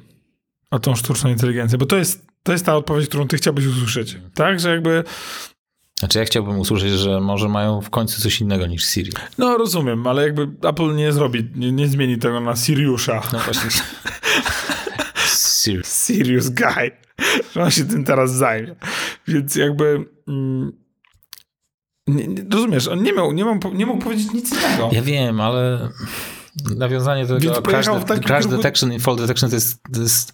o 0.71 0.80
tą 0.80 0.95
sztuczną 0.95 1.30
inteligencję, 1.30 1.77
bo 1.77 1.86
to 1.86 1.97
jest, 1.97 2.27
to 2.43 2.51
jest 2.51 2.65
ta 2.65 2.75
odpowiedź, 2.75 3.07
którą 3.07 3.27
ty 3.27 3.38
chciałbyś 3.38 3.65
usłyszeć. 3.65 4.17
Tak, 4.34 4.59
że 4.59 4.69
jakby 4.69 5.03
znaczy 5.99 6.19
ja 6.19 6.25
chciałbym 6.25 6.59
usłyszeć, 6.59 6.91
że 6.91 7.21
może 7.21 7.49
mają 7.49 7.82
w 7.82 7.89
końcu 7.89 8.21
coś 8.21 8.41
innego 8.41 8.67
niż 8.67 8.86
Siri. 8.86 9.11
No 9.38 9.57
rozumiem, 9.57 10.07
ale 10.07 10.23
jakby 10.23 10.67
Apple 10.67 10.95
nie 10.95 11.11
zrobi, 11.11 11.49
nie, 11.55 11.71
nie 11.71 11.88
zmieni 11.88 12.17
tego 12.17 12.39
na 12.39 12.55
Siriusza. 12.55 13.21
No 13.34 13.39
właśnie. 13.39 13.69
Sir. 15.60 15.86
Serious 15.86 16.49
guy. 16.49 16.91
Że 17.53 17.62
on 17.64 17.72
się 17.72 17.86
tym 17.86 18.03
teraz 18.03 18.32
zajmie. 18.32 18.76
Więc 19.28 19.55
jakby... 19.55 20.05
Mm, 20.28 20.72
nie, 22.07 22.28
nie, 22.28 22.43
rozumiesz, 22.51 22.88
on 22.88 23.03
nie, 23.03 23.14
miał, 23.14 23.32
nie, 23.32 23.45
mógł, 23.45 23.74
nie 23.74 23.86
mógł 23.86 24.03
powiedzieć 24.03 24.34
nic 24.34 24.51
innego. 24.51 24.89
Ja 24.91 25.01
wiem, 25.01 25.41
ale 25.41 25.89
nawiązanie 26.76 27.26
do 27.26 27.39
tego 27.39 27.62
crash, 27.62 27.86
de, 28.05 28.20
crash 28.20 28.47
detection 28.47 28.93
i 28.93 28.99
fall 28.99 29.16
detection 29.16 29.49
to 29.49 29.55
jest, 29.55 29.84
to 29.93 30.01
jest, 30.01 30.34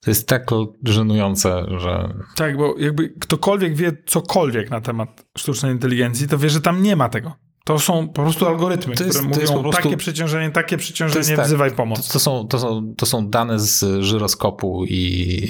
to 0.00 0.10
jest 0.10 0.28
tak 0.28 0.46
żenujące, 0.84 1.64
że... 1.78 2.14
Tak, 2.36 2.56
bo 2.56 2.74
jakby 2.78 3.08
ktokolwiek 3.08 3.76
wie 3.76 3.92
cokolwiek 4.06 4.70
na 4.70 4.80
temat 4.80 5.24
sztucznej 5.38 5.72
inteligencji, 5.72 6.28
to 6.28 6.38
wie, 6.38 6.50
że 6.50 6.60
tam 6.60 6.82
nie 6.82 6.96
ma 6.96 7.08
tego. 7.08 7.36
To 7.64 7.78
są 7.78 8.08
po 8.08 8.22
prostu 8.22 8.46
algorytmy, 8.46 8.94
to 8.94 9.04
jest, 9.04 9.18
które 9.18 9.28
mówią 9.28 9.62
prostu, 9.62 9.82
takie 9.82 9.96
przeciążenie, 9.96 10.50
takie 10.50 10.76
przeciążenie, 10.76 11.36
tak, 11.36 11.46
wzywaj 11.46 11.70
pomoc. 11.70 12.06
To, 12.06 12.12
to, 12.12 12.18
są, 12.18 12.46
to, 12.48 12.58
są, 12.58 12.94
to 12.96 13.06
są 13.06 13.28
dane 13.28 13.58
z 13.58 14.02
żyroskopu 14.04 14.84
i, 14.84 15.40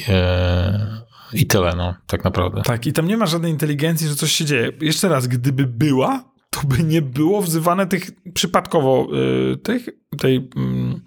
yy, 1.33 1.41
i 1.41 1.47
tyle, 1.47 1.75
no, 1.77 1.95
tak 2.07 2.25
naprawdę. 2.25 2.63
Tak, 2.63 2.87
i 2.87 2.93
tam 2.93 3.07
nie 3.07 3.17
ma 3.17 3.27
żadnej 3.27 3.53
inteligencji, 3.53 4.09
że 4.09 4.15
coś 4.15 4.33
się 4.33 4.45
dzieje. 4.45 4.73
Jeszcze 4.81 5.09
raz, 5.09 5.27
gdyby 5.27 5.67
była, 5.67 6.25
to 6.51 6.61
by 6.65 6.83
nie 6.85 7.03
było 7.03 7.43
wzywane 7.43 7.87
tych 7.87 8.11
przypadkowo 8.35 9.09
yy, 9.13 9.57
tych, 9.57 9.89
tej, 10.19 10.35
yy, 10.35 11.01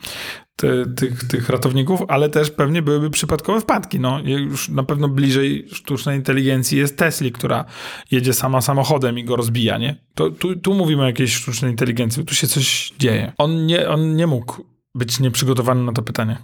te, 0.56 0.86
tych, 0.86 1.24
tych 1.24 1.50
ratowników, 1.50 2.02
ale 2.08 2.30
też 2.30 2.52
pewnie 2.52 2.82
byłyby 2.82 3.10
przypadkowe 3.10 3.62
wpadki. 3.62 4.00
No, 4.00 4.20
już 4.26 4.70
na 4.70 4.84
pewno 4.84 5.08
bliżej 5.08 5.68
sztucznej 5.72 6.18
inteligencji 6.18 6.78
jest 6.78 6.98
Tesla, 6.98 7.30
która 7.34 7.66
jedzie 8.12 8.34
sama 8.34 8.62
samochodem 8.62 9.20
i 9.20 9.24
go 9.24 9.36
rozbija, 9.36 9.78
nie? 9.78 9.96
To, 10.16 10.32
tu, 10.32 10.56
tu 10.56 10.74
mówimy 10.74 11.04
o 11.04 11.06
jakiejś 11.06 11.36
sztucznej 11.36 11.72
inteligencji, 11.72 12.26
tu 12.26 12.36
się 12.36 12.48
coś 12.48 12.94
dzieje. 13.00 13.34
On 13.38 13.66
nie, 13.66 13.90
on 13.90 14.16
nie 14.16 14.28
mógł 14.28 14.66
być 14.96 15.20
nieprzygotowany 15.20 15.84
na 15.84 15.92
to 15.92 16.02
pytanie. 16.02 16.38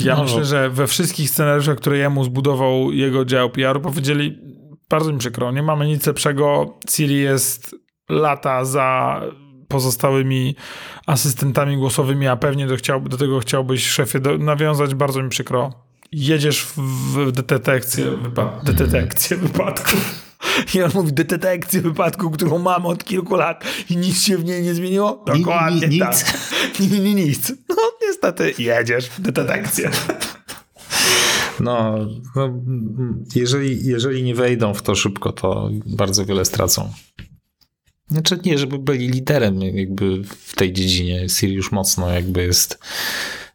Ja 0.00 0.16
no. 0.16 0.22
myślę, 0.22 0.44
że 0.44 0.70
we 0.70 0.86
wszystkich 0.86 1.30
scenariuszach, 1.30 1.76
które 1.76 1.98
jemu 1.98 2.24
zbudował 2.24 2.92
jego 2.92 3.24
dział 3.24 3.50
PR-u, 3.50 3.80
powiedzieli, 3.80 4.38
bardzo 4.90 5.12
mi 5.12 5.18
przykro, 5.18 5.52
nie 5.52 5.62
mamy 5.62 5.86
nic 5.86 6.06
lepszego, 6.06 6.78
Siri 6.90 7.18
jest 7.18 7.76
lata 8.08 8.64
za 8.64 9.20
pozostałymi 9.70 10.56
asystentami 11.06 11.76
głosowymi, 11.76 12.26
a 12.26 12.36
pewnie 12.36 12.66
do, 12.66 12.76
chciał, 12.76 13.00
do 13.00 13.16
tego 13.16 13.40
chciałbyś, 13.40 13.86
szefie, 13.86 14.20
do, 14.20 14.38
nawiązać, 14.38 14.94
bardzo 14.94 15.22
mi 15.22 15.28
przykro. 15.28 15.72
Jedziesz 16.12 16.66
w 16.76 17.32
detekcję, 17.32 18.10
wypa 18.10 18.60
detekcję 18.64 19.36
wypadków. 19.36 20.30
I 20.74 20.82
on 20.82 20.90
mówi, 20.94 21.12
detekcję 21.12 21.80
wypadku, 21.80 22.30
którą 22.30 22.58
mamy 22.58 22.86
od 22.86 23.04
kilku 23.04 23.36
lat 23.36 23.64
i 23.90 23.96
nic 23.96 24.22
się 24.22 24.38
w 24.38 24.44
niej 24.44 24.62
nie 24.62 24.74
zmieniło? 24.74 25.24
Dokładnie 25.26 25.88
ni, 25.88 25.94
ni, 25.94 25.98
tak. 25.98 26.16
Nic. 26.80 26.92
Ni, 26.92 27.14
nic. 27.14 27.52
No 27.68 27.76
niestety 28.02 28.54
jedziesz 28.58 29.08
w 29.08 29.20
detekcję. 29.20 29.90
No, 31.60 31.98
no, 32.36 32.62
jeżeli, 33.34 33.86
jeżeli 33.86 34.22
nie 34.22 34.34
wejdą 34.34 34.74
w 34.74 34.82
to 34.82 34.94
szybko, 34.94 35.32
to 35.32 35.70
bardzo 35.86 36.24
wiele 36.24 36.44
stracą. 36.44 36.92
Znaczy 38.10 38.38
nie, 38.44 38.58
żeby 38.58 38.78
byli 38.78 39.08
liderem 39.08 39.62
jakby 39.62 40.24
w 40.24 40.54
tej 40.54 40.72
dziedzinie. 40.72 41.28
Sirius 41.28 41.72
mocno 41.72 42.10
jakby 42.10 42.42
jest 42.42 42.78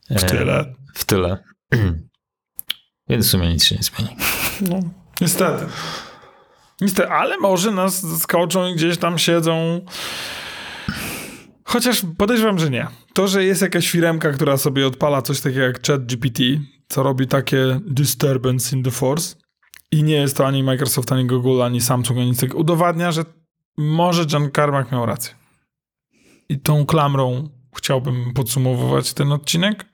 w 0.10 0.24
tyle. 0.24 0.76
w 0.93 1.06
tyle. 1.06 1.38
Więc 3.10 3.28
w 3.28 3.30
sumie 3.30 3.49
nic 3.49 3.64
się 3.64 3.76
nie 3.76 3.84
zmieni. 3.84 4.16
No, 4.62 4.80
niestety. 5.22 5.66
Niestety, 6.82 7.10
ale 7.10 7.38
może 7.38 7.72
nas 7.72 8.01
zaskoczą 8.01 8.68
i 8.68 8.76
gdzieś 8.76 8.97
tam 8.97 9.18
siedzą. 9.18 9.82
Chociaż 11.64 12.01
podejrzewam, 12.18 12.60
że 12.60 12.70
nie. 12.70 12.88
To, 13.14 13.28
że 13.28 13.43
jest 13.43 13.62
jakaś 13.62 13.89
firemka, 13.89 14.32
która 14.32 14.58
sobie 14.58 14.88
odpala 14.88 15.22
coś 15.22 15.41
takiego 15.41 15.62
jak 15.62 15.88
ChatGPT, 15.88 16.39
co 16.88 17.03
robi 17.03 17.28
takie 17.28 17.80
disturbance 17.88 18.76
in 18.76 18.84
the 18.84 18.91
force 18.91 19.36
i 19.91 20.03
nie 20.03 20.16
jest 20.16 20.38
to 20.38 20.47
ani 20.47 20.64
Microsoft, 20.64 21.12
ani 21.12 21.26
Google, 21.26 21.62
ani 21.62 21.82
Samsung, 21.82 22.20
ani 22.20 22.30
nic 22.30 22.39
takiego, 22.39 22.58
udowadnia, 22.58 23.12
że 23.12 23.26
może 23.78 24.26
John 24.34 24.52
Carmack 24.56 24.92
miał 24.92 25.06
rację. 25.06 25.36
I 26.50 26.60
tą 26.60 26.86
klamrą 26.86 27.50
chciałbym 27.78 28.34
podsumowywać 28.34 29.14
ten 29.14 29.32
odcinek. 29.32 29.86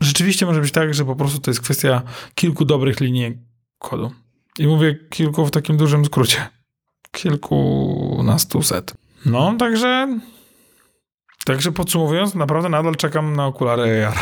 Rzeczywiście 0.00 0.46
może 0.46 0.60
być 0.60 0.72
tak, 0.72 0.94
że 0.94 1.04
po 1.04 1.16
prostu 1.16 1.38
to 1.38 1.50
jest 1.50 1.60
kwestia 1.60 2.02
kilku 2.34 2.64
dobrych 2.64 3.00
linii 3.00 3.38
kodu. 3.78 4.12
I 4.58 4.66
mówię 4.66 4.98
kilku 5.10 5.46
w 5.46 5.50
takim 5.50 5.76
dużym 5.76 6.04
skrócie. 6.04 6.48
Kilkunastu 7.12 8.62
set. 8.62 8.94
No, 9.26 9.54
także... 9.58 10.18
Także 11.44 11.72
podsumowując, 11.72 12.34
naprawdę 12.34 12.68
nadal 12.68 12.96
czekam 12.96 13.36
na 13.36 13.46
okulary 13.46 14.06
AR. 14.06 14.14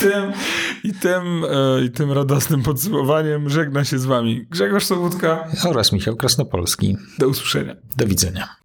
Tym, 0.00 0.32
i 0.84 0.92
tym, 0.92 1.44
e, 1.44 1.84
I 1.84 1.90
tym 1.90 2.12
radosnym 2.12 2.62
podsumowaniem 2.62 3.50
żegna 3.50 3.84
się 3.84 3.98
z 3.98 4.04
wami 4.04 4.46
Grzegorz 4.50 4.84
Sobutka. 4.84 5.48
Oraz 5.64 5.92
Michał 5.92 6.16
Krasnopolski. 6.16 6.96
Do 7.18 7.28
usłyszenia. 7.28 7.76
Do 7.96 8.06
widzenia. 8.06 8.63